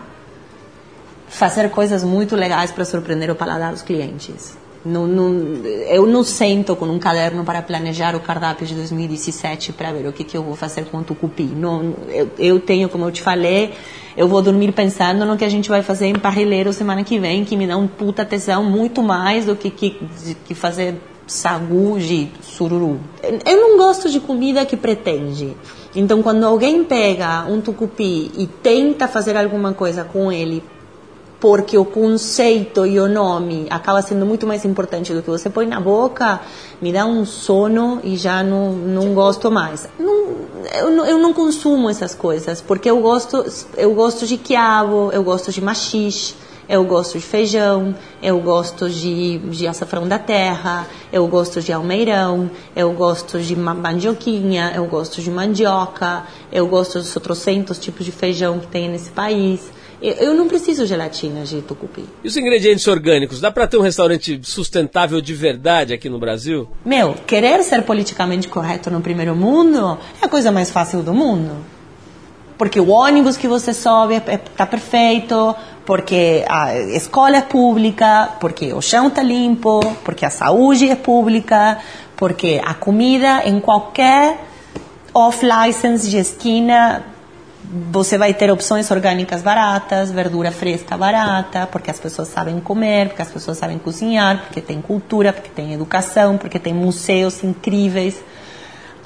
fazer 1.28 1.70
coisas 1.70 2.04
muito 2.04 2.36
legais 2.36 2.70
para 2.70 2.84
surpreender 2.84 3.30
o 3.30 3.34
paladar 3.34 3.72
dos 3.72 3.82
clientes. 3.82 4.58
Não, 4.82 5.06
não, 5.06 5.62
eu 5.90 6.06
não 6.06 6.24
sento 6.24 6.74
com 6.74 6.86
um 6.86 6.98
caderno 6.98 7.44
para 7.44 7.60
planejar 7.60 8.16
o 8.16 8.20
cardápio 8.20 8.66
de 8.66 8.74
2017 8.74 9.74
para 9.74 9.92
ver 9.92 10.08
o 10.08 10.12
que, 10.12 10.24
que 10.24 10.34
eu 10.34 10.42
vou 10.42 10.56
fazer 10.56 10.86
com 10.86 10.98
o 10.98 11.02
tucupi. 11.02 11.44
Não, 11.44 11.94
eu, 12.08 12.30
eu 12.38 12.60
tenho, 12.60 12.88
como 12.88 13.04
eu 13.04 13.12
te 13.12 13.20
falei, 13.20 13.74
eu 14.16 14.26
vou 14.26 14.40
dormir 14.40 14.72
pensando 14.72 15.26
no 15.26 15.36
que 15.36 15.44
a 15.44 15.50
gente 15.50 15.68
vai 15.68 15.82
fazer 15.82 16.06
em 16.06 16.14
parrilheiro 16.14 16.72
semana 16.72 17.04
que 17.04 17.18
vem, 17.18 17.44
que 17.44 17.58
me 17.58 17.66
dá 17.66 17.76
um 17.76 17.86
puta 17.86 18.24
tesão 18.24 18.64
muito 18.64 19.02
mais 19.02 19.44
do 19.44 19.54
que, 19.54 19.68
que, 19.70 19.98
que 20.46 20.54
fazer 20.54 20.94
sagu 21.26 21.98
de 21.98 22.28
sururu. 22.42 22.98
Eu 23.22 23.60
não 23.60 23.76
gosto 23.76 24.08
de 24.08 24.18
comida 24.18 24.64
que 24.64 24.76
pretende. 24.76 25.54
Então, 25.94 26.22
quando 26.22 26.44
alguém 26.44 26.84
pega 26.84 27.44
um 27.46 27.60
tucupi 27.60 28.30
e 28.36 28.46
tenta 28.46 29.06
fazer 29.06 29.36
alguma 29.36 29.72
coisa 29.72 30.04
com 30.04 30.32
ele 30.32 30.62
porque 31.40 31.78
o 31.78 31.84
conceito 31.84 32.84
e 32.86 33.00
o 33.00 33.08
nome 33.08 33.66
acaba 33.70 34.02
sendo 34.02 34.26
muito 34.26 34.46
mais 34.46 34.64
importante 34.64 35.14
do 35.14 35.22
que 35.22 35.30
você 35.30 35.48
põe 35.48 35.66
na 35.66 35.80
boca, 35.80 36.40
me 36.80 36.92
dá 36.92 37.06
um 37.06 37.24
sono 37.24 37.98
e 38.04 38.16
já 38.16 38.42
não, 38.42 38.72
não 38.72 39.14
gosto 39.14 39.50
mais. 39.50 39.88
Não, 39.98 40.36
eu, 40.74 40.90
não, 40.90 41.06
eu 41.06 41.18
não 41.18 41.32
consumo 41.32 41.88
essas 41.88 42.14
coisas, 42.14 42.60
porque 42.60 42.90
eu 42.90 43.00
gosto, 43.00 43.44
eu 43.76 43.94
gosto 43.94 44.26
de 44.26 44.36
quiabo, 44.36 45.10
eu 45.12 45.22
gosto 45.22 45.50
de 45.50 45.62
machixe, 45.62 46.34
eu 46.68 46.84
gosto 46.84 47.18
de 47.18 47.24
feijão, 47.24 47.94
eu 48.22 48.38
gosto 48.38 48.88
de, 48.88 49.38
de 49.38 49.66
açafrão 49.66 50.06
da 50.06 50.18
terra, 50.18 50.86
eu 51.10 51.26
gosto 51.26 51.60
de 51.60 51.72
almeirão, 51.72 52.50
eu 52.76 52.92
gosto 52.92 53.40
de 53.40 53.56
mandioquinha, 53.56 54.72
eu 54.76 54.84
gosto 54.84 55.20
de 55.22 55.30
mandioca, 55.30 56.22
eu 56.52 56.66
gosto 56.68 56.98
dos 57.00 57.16
outros 57.16 57.44
tipos 57.80 58.04
de 58.04 58.12
feijão 58.12 58.60
que 58.60 58.66
tem 58.66 58.88
nesse 58.88 59.10
país. 59.10 59.79
Eu 60.02 60.34
não 60.34 60.48
preciso 60.48 60.86
gelatina 60.86 61.44
de 61.44 61.60
tucupi. 61.60 62.04
E 62.24 62.28
os 62.28 62.36
ingredientes 62.36 62.86
orgânicos? 62.88 63.40
Dá 63.40 63.50
para 63.50 63.66
ter 63.66 63.76
um 63.76 63.82
restaurante 63.82 64.40
sustentável 64.42 65.20
de 65.20 65.34
verdade 65.34 65.92
aqui 65.92 66.08
no 66.08 66.18
Brasil? 66.18 66.68
Meu, 66.84 67.14
querer 67.26 67.62
ser 67.62 67.82
politicamente 67.82 68.48
correto 68.48 68.90
no 68.90 69.02
primeiro 69.02 69.36
mundo 69.36 69.98
é 70.22 70.24
a 70.24 70.28
coisa 70.28 70.50
mais 70.50 70.70
fácil 70.70 71.02
do 71.02 71.12
mundo. 71.12 71.54
Porque 72.56 72.80
o 72.80 72.88
ônibus 72.88 73.36
que 73.36 73.46
você 73.46 73.74
sobe 73.74 74.14
está 74.16 74.32
é, 74.32 74.40
é, 74.58 74.66
perfeito, 74.66 75.54
porque 75.84 76.44
a 76.48 76.78
escola 76.78 77.36
é 77.36 77.42
pública, 77.42 78.30
porque 78.40 78.72
o 78.72 78.80
chão 78.80 79.08
está 79.08 79.22
limpo, 79.22 79.80
porque 80.04 80.24
a 80.24 80.30
saúde 80.30 80.88
é 80.88 80.96
pública, 80.96 81.78
porque 82.16 82.60
a 82.64 82.72
comida 82.72 83.42
em 83.44 83.60
qualquer 83.60 84.46
off-license 85.12 86.08
de 86.08 86.18
esquina 86.18 87.04
você 87.92 88.18
vai 88.18 88.34
ter 88.34 88.50
opções 88.50 88.90
orgânicas 88.90 89.42
baratas, 89.42 90.10
verdura 90.10 90.50
fresca 90.50 90.96
barata, 90.96 91.68
porque 91.70 91.90
as 91.90 92.00
pessoas 92.00 92.26
sabem 92.28 92.58
comer, 92.58 93.08
porque 93.08 93.22
as 93.22 93.30
pessoas 93.30 93.58
sabem 93.58 93.78
cozinhar, 93.78 94.42
porque 94.42 94.60
tem 94.60 94.80
cultura, 94.80 95.32
porque 95.32 95.50
tem 95.50 95.72
educação, 95.72 96.36
porque 96.36 96.58
tem 96.58 96.74
museus 96.74 97.44
incríveis, 97.44 98.22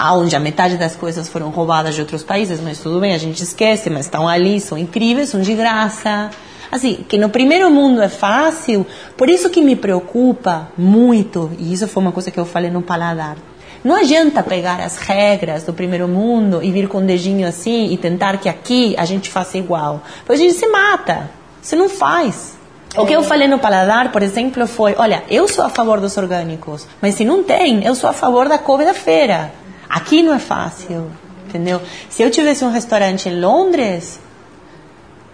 onde 0.00 0.34
a 0.34 0.40
metade 0.40 0.78
das 0.78 0.96
coisas 0.96 1.28
foram 1.28 1.50
roubadas 1.50 1.94
de 1.94 2.00
outros 2.00 2.22
países, 2.22 2.58
mas 2.60 2.78
tudo 2.78 3.00
bem, 3.00 3.12
a 3.12 3.18
gente 3.18 3.42
esquece, 3.42 3.90
mas 3.90 4.06
estão 4.06 4.26
ali, 4.26 4.58
são 4.60 4.78
incríveis, 4.78 5.28
são 5.28 5.42
de 5.42 5.54
graça. 5.54 6.30
Assim, 6.72 7.04
que 7.06 7.18
no 7.18 7.28
primeiro 7.28 7.70
mundo 7.70 8.00
é 8.00 8.08
fácil, 8.08 8.86
por 9.16 9.28
isso 9.28 9.50
que 9.50 9.60
me 9.60 9.76
preocupa 9.76 10.68
muito, 10.76 11.52
e 11.58 11.72
isso 11.72 11.86
foi 11.86 12.02
uma 12.02 12.12
coisa 12.12 12.30
que 12.30 12.40
eu 12.40 12.46
falei 12.46 12.70
no 12.70 12.80
paladar, 12.82 13.36
não 13.84 13.96
adianta 13.96 14.42
pegar 14.42 14.80
as 14.80 14.96
regras 14.96 15.62
do 15.62 15.74
primeiro 15.74 16.08
mundo 16.08 16.62
e 16.62 16.72
vir 16.72 16.88
com 16.88 16.98
o 16.98 17.02
dedinho 17.02 17.46
assim 17.46 17.92
e 17.92 17.98
tentar 17.98 18.38
que 18.38 18.48
aqui 18.48 18.94
a 18.96 19.04
gente 19.04 19.28
faça 19.28 19.58
igual. 19.58 20.02
Pois 20.24 20.40
a 20.40 20.42
gente 20.42 20.54
se 20.54 20.66
mata. 20.66 21.30
Você 21.60 21.76
não 21.76 21.90
faz. 21.90 22.56
O 22.96 23.04
que 23.04 23.12
eu 23.12 23.22
falei 23.22 23.46
no 23.46 23.58
paladar, 23.58 24.10
por 24.10 24.22
exemplo, 24.22 24.66
foi: 24.66 24.94
olha, 24.96 25.22
eu 25.28 25.46
sou 25.46 25.62
a 25.64 25.68
favor 25.68 26.00
dos 26.00 26.16
orgânicos, 26.16 26.86
mas 27.02 27.14
se 27.14 27.26
não 27.26 27.42
tem, 27.42 27.84
eu 27.84 27.94
sou 27.94 28.08
a 28.08 28.14
favor 28.14 28.48
da 28.48 28.56
couve 28.56 28.86
da 28.86 28.94
feira. 28.94 29.52
Aqui 29.86 30.22
não 30.22 30.32
é 30.32 30.38
fácil, 30.38 31.10
entendeu? 31.46 31.82
Se 32.08 32.22
eu 32.22 32.30
tivesse 32.30 32.64
um 32.64 32.70
restaurante 32.70 33.28
em 33.28 33.38
Londres, 33.38 34.18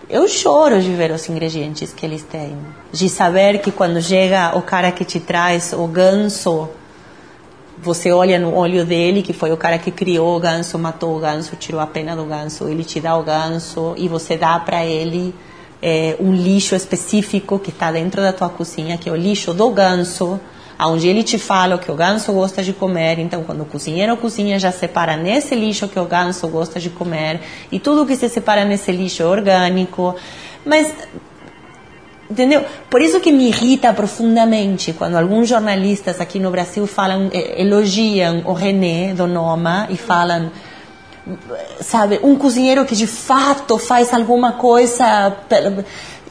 eu 0.09 0.27
choro 0.27 0.83
de 0.83 0.93
ver 0.93 1.13
os 1.13 1.29
ingredientes 1.29 1.93
que 1.93 2.05
eles 2.05 2.23
têm, 2.25 2.57
de 2.91 3.09
saber 3.09 3.59
que 3.59 3.71
quando 3.71 4.03
chega 4.03 4.57
o 4.59 4.63
cara 4.63 4.91
que 4.91 5.05
te 5.05 5.21
traz 5.21 5.73
o 5.73 5.87
ganso 5.87 6.69
você 7.83 8.13
olha 8.13 8.39
no 8.39 8.55
olho 8.55 8.85
dele, 8.85 9.23
que 9.23 9.33
foi 9.33 9.53
o 9.53 9.57
cara 9.57 9.79
que 9.79 9.91
criou 9.91 10.37
o 10.37 10.41
ganso, 10.41 10.79
matou 10.79 11.17
o 11.17 11.21
ganso, 11.21 11.57
tirou 11.57 11.81
a 11.81 11.87
pena 11.87 12.15
do 12.15 12.25
ganso, 12.25 12.69
ele 12.69 12.85
te 12.85 13.01
dá 13.01 13.17
o 13.17 13.23
ganso 13.23 13.95
e 13.97 14.09
você 14.09 14.37
dá 14.37 14.59
para 14.59 14.85
ele 14.85 15.35
é, 15.81 16.17
um 16.21 16.33
lixo 16.33 16.75
específico 16.75 17.59
que 17.59 17.71
está 17.71 17.91
dentro 17.91 18.21
da 18.21 18.33
tua 18.33 18.49
cozinha, 18.49 18.99
que 18.99 19.09
é 19.09 19.13
o 19.13 19.17
lixo 19.17 19.55
do 19.55 19.71
ganso. 19.71 20.39
onde 20.79 21.09
ele 21.09 21.23
te 21.23 21.39
fala 21.39 21.77
o 21.77 21.79
que 21.79 21.91
o 21.91 21.95
ganso 21.95 22.33
gosta 22.33 22.63
de 22.63 22.73
comer. 22.73 23.19
Então, 23.19 23.43
quando 23.45 23.63
o 23.63 23.67
cozinheiro 23.67 24.17
cozinha, 24.17 24.59
já 24.59 24.73
separa 24.73 25.17
nesse 25.17 25.55
lixo 25.55 25.89
que 25.89 25.99
o 25.99 26.05
ganso 26.05 26.49
gosta 26.49 26.81
de 26.81 26.91
comer. 26.91 27.41
E 27.71 27.79
tudo 27.79 28.07
que 28.07 28.17
se 28.17 28.29
separa 28.29 28.65
nesse 28.65 28.91
lixo 28.93 29.23
é 29.23 29.27
orgânico. 29.27 30.15
Mas 30.65 30.93
Entendeu? 32.31 32.65
Por 32.89 33.03
isso 33.03 33.19
que 33.19 33.33
me 33.33 33.49
irrita 33.49 33.93
profundamente 33.93 34.93
quando 34.93 35.17
alguns 35.17 35.49
jornalistas 35.49 36.21
aqui 36.21 36.39
no 36.39 36.51
Brasil 36.51 36.87
falam, 36.87 37.29
eh, 37.33 37.61
elogiam 37.61 38.43
o 38.45 38.53
René 38.53 39.13
do 39.15 39.27
Noma 39.27 39.89
e 39.91 39.97
falam, 39.97 40.53
sabe, 41.81 42.21
um 42.23 42.37
cozinheiro 42.37 42.85
que 42.85 42.95
de 42.95 43.09
fato 43.09 43.79
faz 43.79 44.15
alguma 44.15 44.53
coisa 44.53 45.37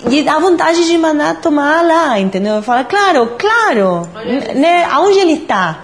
e 0.09 0.23
dá 0.23 0.39
vontade 0.39 0.85
de 0.85 0.97
mandar 0.97 1.41
tomar 1.41 1.83
lá, 1.83 2.17
entendeu? 2.17 2.61
Fala, 2.61 2.85
claro, 2.85 3.33
claro, 3.37 4.07
né? 4.55 4.85
Aonde 4.85 5.19
ele 5.19 5.33
está? 5.33 5.83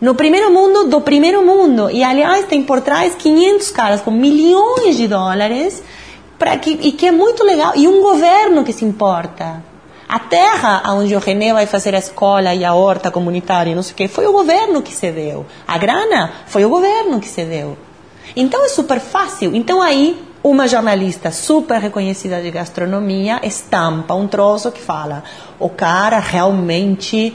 No 0.00 0.16
primeiro 0.16 0.52
mundo 0.52 0.84
do 0.84 1.00
primeiro 1.00 1.46
mundo. 1.46 1.88
E 1.88 2.02
aliás, 2.02 2.46
tem 2.46 2.64
por 2.64 2.80
trás 2.80 3.14
500 3.14 3.70
caras 3.70 4.00
com 4.00 4.10
milhões 4.10 4.96
de 4.96 5.06
dólares 5.06 5.82
para 6.38 6.56
que 6.58 6.70
e 6.70 6.92
que 6.92 7.06
é 7.06 7.12
muito 7.12 7.44
legal 7.44 7.72
e 7.74 7.86
um 7.86 8.02
governo 8.02 8.64
que 8.64 8.72
se 8.72 8.84
importa. 8.84 9.62
A 10.08 10.18
terra 10.18 10.82
onde 10.92 11.16
o 11.16 11.18
René 11.18 11.52
vai 11.52 11.66
fazer 11.66 11.94
a 11.94 11.98
escola 11.98 12.54
e 12.54 12.64
a 12.64 12.74
horta 12.74 13.10
comunitária, 13.10 13.74
não 13.74 13.82
sei 13.82 13.92
o 13.92 13.96
que, 13.96 14.08
foi 14.08 14.26
o 14.26 14.32
governo 14.32 14.82
que 14.82 14.92
cedeu. 14.92 15.46
A 15.66 15.78
grana 15.78 16.32
foi 16.46 16.64
o 16.64 16.68
governo 16.68 17.18
que 17.18 17.28
cedeu. 17.28 17.76
Então 18.36 18.64
é 18.64 18.68
super 18.68 19.00
fácil. 19.00 19.54
Então 19.54 19.80
aí 19.80 20.22
uma 20.42 20.68
jornalista 20.68 21.30
super 21.30 21.80
reconhecida 21.80 22.42
de 22.42 22.50
gastronomia 22.50 23.40
estampa 23.42 24.14
um 24.14 24.28
troço 24.28 24.70
que 24.70 24.80
fala: 24.80 25.24
o 25.58 25.70
cara 25.70 26.18
realmente 26.18 27.34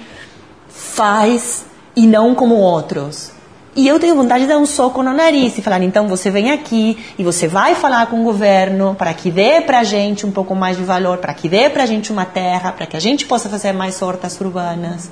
faz 0.68 1.66
e 1.96 2.06
não 2.06 2.36
como 2.36 2.56
outros. 2.56 3.32
E 3.80 3.88
eu 3.88 3.98
tenho 3.98 4.14
vontade 4.14 4.44
de 4.44 4.50
dar 4.50 4.58
um 4.58 4.66
soco 4.66 5.02
no 5.02 5.14
nariz 5.14 5.58
e 5.58 5.62
falar: 5.62 5.82
então 5.82 6.06
você 6.06 6.30
vem 6.30 6.52
aqui 6.52 6.98
e 7.18 7.24
você 7.24 7.48
vai 7.48 7.76
falar 7.76 8.08
com 8.08 8.20
o 8.20 8.26
governo 8.26 8.94
para 8.94 9.14
que 9.14 9.32
dê 9.32 9.62
para 9.62 9.80
a 9.80 9.84
gente 9.86 10.26
um 10.26 10.32
pouco 10.32 10.54
mais 10.54 10.76
de 10.76 10.84
valor, 10.84 11.20
para 11.20 11.34
que 11.34 11.48
dê 11.48 11.70
para 11.70 11.84
a 11.84 11.86
gente 11.86 12.12
uma 12.12 12.26
terra, 12.26 12.74
para 12.74 12.86
que 12.86 12.98
a 12.98 13.00
gente 13.00 13.26
possa 13.26 13.48
fazer 13.48 13.72
mais 13.72 14.02
hortas 14.02 14.38
urbanas. 14.42 15.10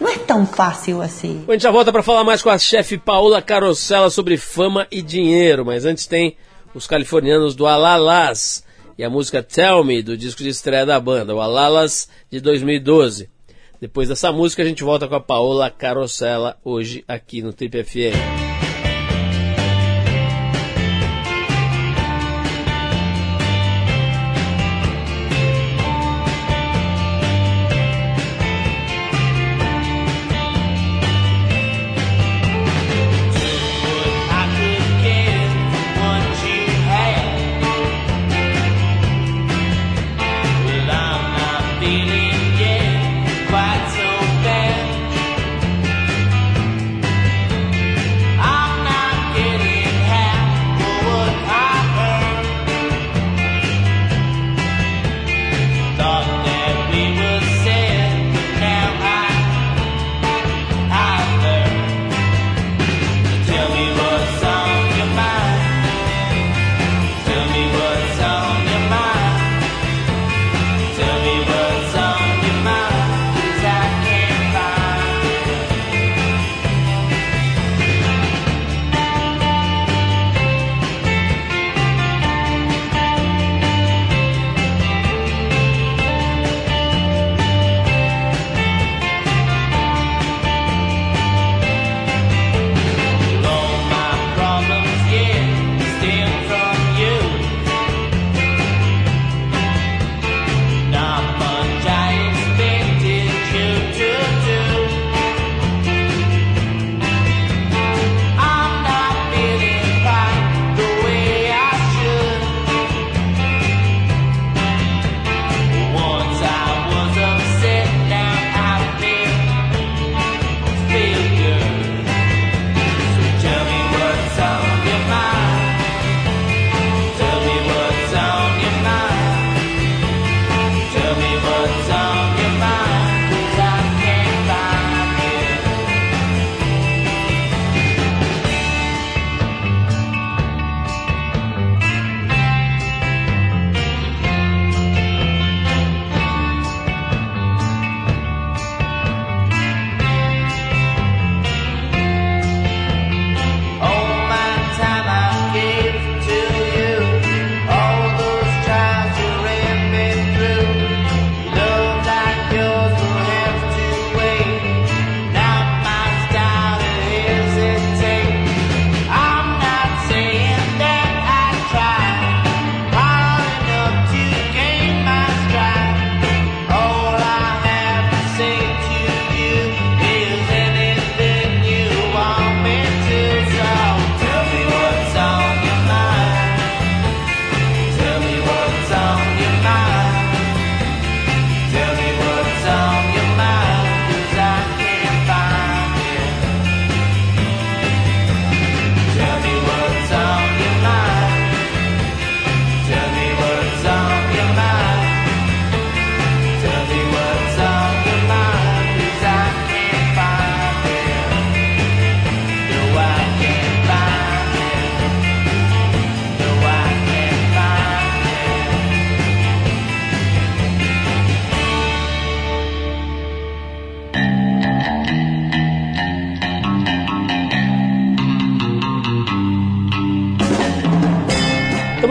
Não 0.00 0.08
é 0.08 0.18
tão 0.18 0.44
fácil 0.44 1.00
assim. 1.00 1.44
a 1.46 1.52
gente 1.52 1.62
já 1.62 1.70
volta 1.70 1.92
para 1.92 2.02
falar 2.02 2.24
mais 2.24 2.42
com 2.42 2.50
a 2.50 2.58
chefe 2.58 2.98
Paula 2.98 3.40
Carosella 3.40 4.10
sobre 4.10 4.36
fama 4.36 4.84
e 4.90 5.00
dinheiro, 5.00 5.64
mas 5.64 5.84
antes 5.84 6.04
tem 6.04 6.36
os 6.74 6.88
californianos 6.88 7.54
do 7.54 7.68
Alalas 7.68 8.64
e 8.98 9.04
a 9.04 9.08
música 9.08 9.44
Tell 9.44 9.84
Me 9.84 10.02
do 10.02 10.16
disco 10.16 10.42
de 10.42 10.48
estreia 10.48 10.84
da 10.84 10.98
banda, 10.98 11.36
o 11.36 11.40
Alalas 11.40 12.08
de 12.28 12.40
2012. 12.40 13.37
Depois 13.80 14.08
dessa 14.08 14.32
música 14.32 14.62
a 14.62 14.66
gente 14.66 14.82
volta 14.82 15.06
com 15.06 15.14
a 15.14 15.20
Paola 15.20 15.70
Carosella 15.70 16.56
hoje 16.64 17.04
aqui 17.06 17.42
no 17.42 17.52
Trip 17.52 17.84
FM. 17.84 18.47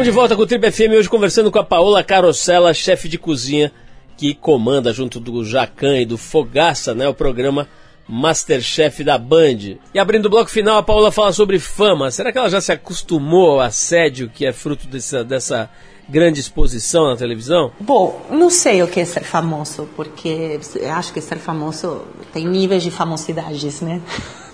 De 0.08 0.12
volta 0.12 0.38
com 0.38 0.44
o 0.44 0.48
Trip 0.48 0.72
FM 0.72 0.94
hoje 0.98 1.10
conversando 1.10 1.52
com 1.52 1.60
a 1.60 1.66
Paola 1.66 2.02
Carosella, 2.02 2.74
chefe 2.74 3.10
de 3.10 3.18
cozinha 3.18 3.74
que 4.16 4.34
comanda 4.34 4.94
junto 4.94 5.20
do 5.20 5.44
Jacan 5.44 5.98
e 5.98 6.06
do 6.06 6.18
Fogaça, 6.18 6.96
né, 6.96 7.10
o 7.10 7.14
programa 7.14 7.68
Masterchef 8.08 9.04
da 9.04 9.18
Band. 9.18 9.76
E 9.94 10.00
abrindo 10.00 10.28
o 10.28 10.30
bloco 10.30 10.50
final, 10.50 10.78
a 10.78 10.84
Paola 10.84 11.12
fala 11.12 11.34
sobre 11.34 11.60
fama. 11.60 12.10
Será 12.10 12.32
que 12.32 12.38
ela 12.38 12.50
já 12.50 12.62
se 12.62 12.72
acostumou 12.72 13.52
ao 13.52 13.60
assédio 13.60 14.32
que 14.34 14.46
é 14.46 14.54
fruto 14.54 14.88
dessa, 14.88 15.26
dessa 15.26 15.70
grande 16.08 16.40
exposição 16.40 17.10
na 17.10 17.18
televisão? 17.18 17.74
Bom, 17.78 18.26
não 18.30 18.50
sei 18.50 18.82
o 18.82 18.88
que 18.88 19.02
é 19.02 19.06
ser 19.06 19.26
famoso, 19.26 19.90
porque 19.94 20.58
acho 20.90 21.12
que 21.12 21.20
ser 21.20 21.38
famoso 21.38 22.04
tem 22.32 22.48
níveis 22.48 22.82
de 22.82 22.92
famosidades, 22.92 23.82
né? 23.82 24.02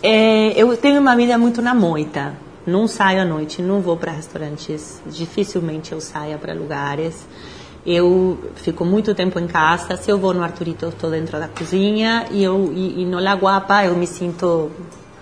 É, 0.05 0.61
eu 0.61 0.75
tenho 0.75 0.99
uma 0.99 1.15
vida 1.15 1.37
muito 1.37 1.61
na 1.61 1.73
moita. 1.73 2.33
Não 2.65 2.87
saio 2.87 3.21
à 3.21 3.25
noite, 3.25 3.61
não 3.61 3.81
vou 3.81 3.97
para 3.97 4.11
restaurantes. 4.11 5.01
Dificilmente 5.05 5.91
eu 5.91 5.99
saio 5.99 6.39
para 6.39 6.53
lugares. 6.53 7.27
Eu 7.85 8.39
fico 8.55 8.85
muito 8.85 9.13
tempo 9.13 9.37
em 9.37 9.47
casa. 9.47 9.97
Se 9.97 10.09
eu 10.09 10.17
vou 10.17 10.33
no 10.33 10.41
Arturito, 10.41 10.85
estou 10.85 11.11
dentro 11.11 11.37
da 11.37 11.49
cozinha. 11.49 12.25
E, 12.31 12.41
eu, 12.41 12.71
e, 12.73 13.01
e 13.01 13.05
no 13.05 13.19
La 13.19 13.33
Guapa 13.33 13.83
eu 13.83 13.95
me 13.95 14.07
sinto 14.07 14.71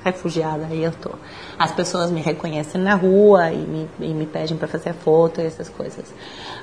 refugiada. 0.04 0.68
E 0.72 0.84
eu 0.84 0.92
estou. 0.92 1.16
As 1.58 1.72
pessoas 1.72 2.12
me 2.12 2.22
reconhecem 2.22 2.80
na 2.80 2.94
rua 2.94 3.52
e 3.52 3.58
me, 3.58 3.89
e 4.00 4.14
me 4.14 4.28
pedem 4.28 4.56
para 4.56 4.68
fazer 4.68 4.94
foto 4.94 5.42
e 5.42 5.46
essas 5.46 5.68
coisas. 5.68 6.06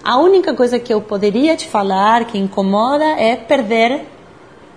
A 0.05 0.19
única 0.19 0.55
coisa 0.55 0.79
que 0.79 0.95
eu 0.95 1.01
poderia 1.01 1.57
te 1.57 1.67
falar 1.67 2.25
que 2.27 2.39
incomoda 2.39 3.05
é 3.05 3.35
perder 3.35 4.07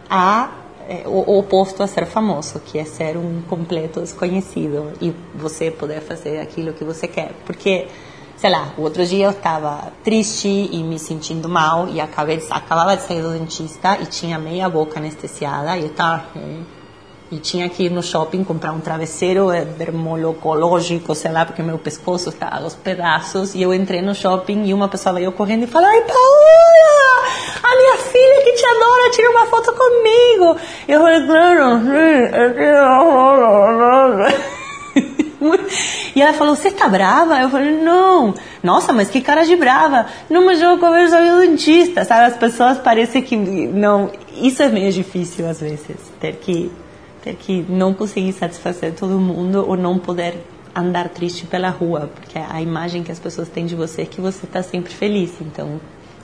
a 0.10 0.61
é, 0.88 1.04
o, 1.06 1.32
o 1.32 1.40
oposto 1.40 1.84
a 1.84 1.88
ser 1.88 2.06
famoso, 2.06 2.60
que 2.60 2.78
é 2.78 2.86
ser 2.86 3.18
um 3.18 3.42
completo 3.50 4.02
desconhecido 4.02 4.92
e 5.02 5.14
você 5.36 5.72
poder 5.72 6.02
fazer 6.02 6.40
aquilo 6.40 6.74
que 6.74 6.84
você 6.84 7.08
quer. 7.08 7.32
Porque, 7.46 7.88
sei 8.38 8.50
lá, 8.50 8.74
o 8.78 8.82
outro 8.82 9.06
dia 9.06 9.26
eu 9.26 9.32
estava 9.32 9.92
triste 10.04 10.48
e 10.48 10.84
me 10.84 11.00
sentindo 11.00 11.48
mal 11.50 11.88
e 11.90 12.00
acabei 12.00 12.38
de, 12.38 12.46
acabava 12.50 12.96
de 12.96 13.04
sair 13.04 13.22
do 13.22 13.32
dentista 13.32 13.98
e 14.02 14.06
tinha 14.06 14.38
meia 14.38 14.70
boca 14.70 15.00
anestesiada 15.00 15.78
e 15.78 15.82
eu 15.82 15.88
estava 15.88 16.26
e 17.32 17.40
tinha 17.40 17.70
que 17.70 17.84
ir 17.84 17.90
no 17.90 18.04
shopping 18.04 18.44
comprar 18.44 18.74
um 18.74 18.82
travesseiro 18.82 19.48
dermolocológico, 19.78 21.16
sei 21.16 21.32
lá, 21.32 21.46
porque 21.46 21.64
meu 21.64 21.80
pescoço 21.80 22.28
estava 22.28 22.58
aos 22.58 22.76
pedaços. 22.76 23.56
E 23.56 23.62
eu 23.62 23.74
entrei 23.74 24.02
no 24.02 24.14
shopping 24.14 24.66
e 24.66 24.74
uma 24.74 24.90
pessoa 24.90 25.16
veio 25.16 25.32
correndo 25.32 25.64
e 25.64 25.68
falou: 25.68 25.88
Ai, 25.88 26.04
minha 26.04 26.14
adora, 28.76 29.12
tira 29.12 29.30
uma 29.32 29.46
foto 29.46 29.74
comigo. 29.74 30.58
Eu 30.88 31.02
falei: 31.02 31.26
Claro, 31.26 31.82
E 36.16 36.22
ela 36.22 36.34
falou: 36.34 36.56
Você 36.56 36.72
tá 36.72 36.88
brava? 36.88 37.40
Eu 37.40 37.50
falei: 37.50 37.72
Não. 37.72 38.34
Nossa, 38.62 38.94
mas 38.94 39.10
que 39.10 39.22
cara 39.22 39.44
de 39.44 39.56
brava. 39.56 40.06
Não, 40.30 40.46
mas 40.46 40.62
eu 40.62 40.78
converso 40.78 41.16
com 41.16 41.40
dentista, 41.40 42.06
sabe? 42.06 42.26
As 42.28 42.38
pessoas 42.38 42.78
parecem 42.78 43.22
que. 43.22 43.36
Não. 43.36 44.12
Isso 44.42 44.62
é 44.62 44.70
meio 44.70 44.92
difícil 44.92 45.48
às 45.48 45.60
vezes, 45.60 45.98
ter 46.20 46.36
que 46.36 46.72
ter 47.24 47.36
que 47.36 47.66
não 47.70 47.94
conseguir 47.94 48.34
satisfazer 48.34 48.94
todo 48.94 49.20
mundo 49.20 49.64
ou 49.68 49.78
não 49.78 50.00
poder 50.00 50.44
andar 50.74 51.10
triste 51.10 51.46
pela 51.46 51.70
rua, 51.70 52.10
porque 52.14 52.40
a 52.40 52.62
imagem 52.62 53.04
que 53.04 53.12
as 53.12 53.20
pessoas 53.20 53.50
têm 53.50 53.66
de 53.66 53.76
você 53.76 54.04
é 54.04 54.06
que 54.06 54.22
você 54.22 54.46
está 54.46 54.64
sempre 54.64 54.94
feliz. 54.94 55.34
Então, 55.42 55.80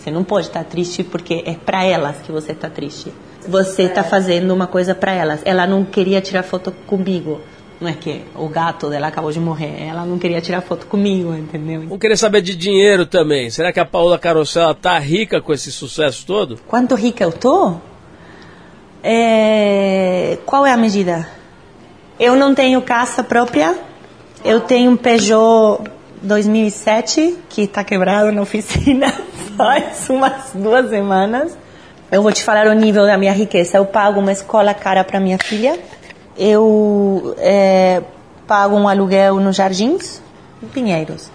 você 0.08 0.12
não 0.12 0.24
pode 0.24 0.47
estar 0.47 0.64
tá 0.64 0.70
triste 0.70 1.03
porque 1.03 1.43
é 1.45 1.53
para 1.53 1.84
elas 1.84 2.16
que 2.22 2.32
você 2.32 2.53
está 2.53 2.70
triste. 2.70 3.12
Você 3.45 3.84
está 3.84 4.03
fazendo 4.03 4.53
uma 4.53 4.66
coisa 4.66 4.95
para 4.95 5.12
elas. 5.12 5.41
Ela 5.43 5.68
não 5.68 5.84
queria 5.84 6.22
tirar 6.22 6.43
foto 6.43 6.72
comigo. 6.72 7.41
Não 7.82 7.89
é 7.89 7.93
que 7.93 8.22
o 8.34 8.47
gato 8.47 8.89
dela 8.89 9.08
acabou 9.08 9.34
de 9.34 9.39
morrer. 9.41 9.86
Ela 9.86 10.05
não 10.05 10.18
queria 10.18 10.39
tirar 10.39 10.62
foto 10.62 10.86
comigo, 10.86 11.34
entendeu? 11.34 11.82
Vou 11.82 11.99
querer 11.99 12.16
saber 12.16 12.41
de 12.41 12.55
dinheiro 12.55 13.05
também. 13.05 13.49
Será 13.49 13.74
que 13.74 13.82
a 13.82 13.86
Paula 13.86 14.18
Carosella 14.18 14.74
tá 14.74 14.97
rica 14.97 15.41
com 15.41 15.51
esse 15.51 15.74
sucesso 15.74 16.26
todo? 16.26 16.58
Quanto 16.66 16.95
rica 16.95 17.26
eu 17.26 17.34
tô? 17.34 17.76
É, 19.03 20.38
qual 20.45 20.66
é 20.66 20.72
a 20.72 20.78
medida? 20.78 21.28
Eu 22.18 22.34
não 22.38 22.55
tenho 22.55 22.82
casa 22.82 23.26
própria. 23.26 23.78
Eu 24.45 24.62
tenho 24.62 24.91
um 24.91 24.95
Peugeot 24.95 25.97
2007 26.22 27.38
que 27.49 27.63
está 27.63 27.84
quebrado 27.84 28.32
na 28.32 28.41
oficina 28.41 29.11
faz 29.57 30.09
umas 30.09 30.51
duas 30.53 30.89
semanas. 30.89 31.57
Eu 32.11 32.22
vou 32.22 32.32
te 32.32 32.43
falar 32.43 32.68
o 32.68 32.74
nível 32.74 33.05
da 33.05 33.18
minha 33.18 33.34
riqueza. 33.34 33.78
Eu 33.78 33.86
pago 33.86 34.20
uma 34.20 34.32
escola 34.32 34.74
cara 34.74 35.03
para 35.03 35.20
minha 35.20 35.38
filha. 35.38 35.78
Eu 36.38 37.36
é, 37.38 38.01
pago 38.47 38.76
um 38.76 38.88
aluguel 38.88 39.39
nos 39.39 39.55
Jardins, 39.55 40.22
em 40.63 40.68
Pinheiros. 40.68 41.30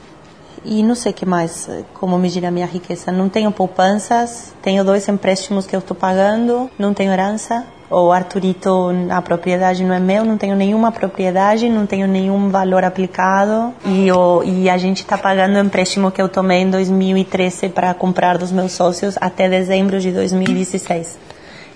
E 0.65 0.83
não 0.83 0.95
sei 0.95 1.11
o 1.13 1.15
que 1.15 1.27
mais, 1.27 1.69
como 1.95 2.17
medir 2.19 2.47
a 2.47 2.51
minha 2.51 2.67
riqueza. 2.67 3.11
Não 3.11 3.29
tenho 3.29 3.51
poupanças, 3.51 4.55
tenho 4.63 4.85
dois 4.85 5.09
empréstimos 5.09 5.67
que 5.67 5.75
eu 5.75 5.81
estou 5.81 5.97
pagando, 5.97 6.71
não 6.79 6.95
tenho 6.95 7.13
herança. 7.13 7.67
O 7.95 8.11
Arturito, 8.11 8.91
a 9.11 9.21
propriedade 9.21 9.85
não 9.85 9.95
é 9.95 10.01
meu, 10.01 10.25
não 10.25 10.39
tenho 10.39 10.57
nenhuma 10.57 10.91
propriedade, 10.91 11.69
não 11.69 11.85
tenho 11.85 12.09
nenhum 12.09 12.49
valor 12.49 12.85
aplicado. 12.85 13.75
E, 13.85 14.11
o, 14.11 14.43
e 14.43 14.71
a 14.71 14.79
gente 14.79 15.03
está 15.03 15.19
pagando 15.19 15.57
o 15.57 15.59
empréstimo 15.59 16.11
que 16.11 16.21
eu 16.21 16.27
tomei 16.27 16.63
em 16.63 16.71
2013 16.71 17.69
para 17.69 17.93
comprar 17.93 18.39
dos 18.39 18.51
meus 18.51 18.73
sócios 18.73 19.19
até 19.21 19.47
dezembro 19.47 20.01
de 20.01 20.11
2016. 20.11 21.19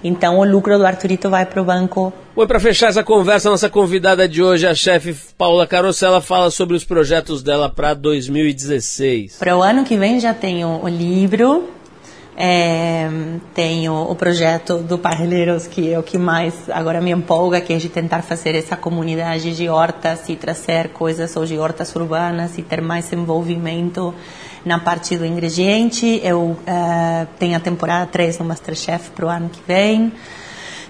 Então 0.02 0.38
o 0.38 0.44
lucro 0.44 0.78
do 0.78 0.86
Arturito 0.86 1.28
vai 1.28 1.44
para 1.44 1.60
o 1.60 1.64
banco. 1.64 2.10
Oi, 2.34 2.46
para 2.46 2.60
fechar 2.60 2.88
essa 2.88 3.04
conversa, 3.04 3.50
nossa 3.50 3.68
convidada 3.68 4.26
de 4.26 4.42
hoje, 4.42 4.66
a 4.66 4.74
chefe 4.74 5.14
Paula 5.36 5.66
Carosella, 5.66 6.22
fala 6.22 6.50
sobre 6.50 6.76
os 6.76 6.84
projetos 6.84 7.42
dela 7.42 7.68
para 7.68 7.92
2016. 7.92 9.36
Para 9.38 9.56
o 9.56 9.62
ano 9.62 9.84
que 9.84 9.98
vem 9.98 10.18
já 10.18 10.32
tenho 10.32 10.80
o 10.82 10.88
livro, 10.88 11.68
é, 12.38 13.08
tenho 13.54 13.94
o 13.94 14.14
projeto 14.14 14.76
do 14.78 14.98
Parreiros, 14.98 15.66
que 15.66 15.90
é 15.90 15.98
o 15.98 16.02
que 16.02 16.18
mais 16.18 16.54
agora 16.68 17.00
me 17.00 17.10
empolga, 17.10 17.62
que 17.62 17.72
é 17.72 17.78
de 17.78 17.88
tentar 17.88 18.20
fazer 18.20 18.54
essa 18.54 18.76
comunidade 18.76 19.56
de 19.56 19.70
hortas 19.70 20.28
e 20.28 20.36
trazer 20.36 20.90
coisas 20.90 21.34
ou 21.34 21.46
de 21.46 21.58
hortas 21.58 21.96
urbanas 21.96 22.58
e 22.58 22.62
ter 22.62 22.82
mais 22.82 23.10
envolvimento 23.10 24.14
na 24.66 24.78
parte 24.78 25.16
do 25.16 25.24
ingrediente. 25.24 26.20
Eu 26.22 26.40
uh, 26.40 27.26
tenho 27.38 27.56
a 27.56 27.60
temporada 27.60 28.04
3 28.04 28.38
no 28.38 28.44
Masterchef 28.44 29.12
para 29.12 29.24
o 29.24 29.28
ano 29.30 29.48
que 29.48 29.62
vem. 29.66 30.12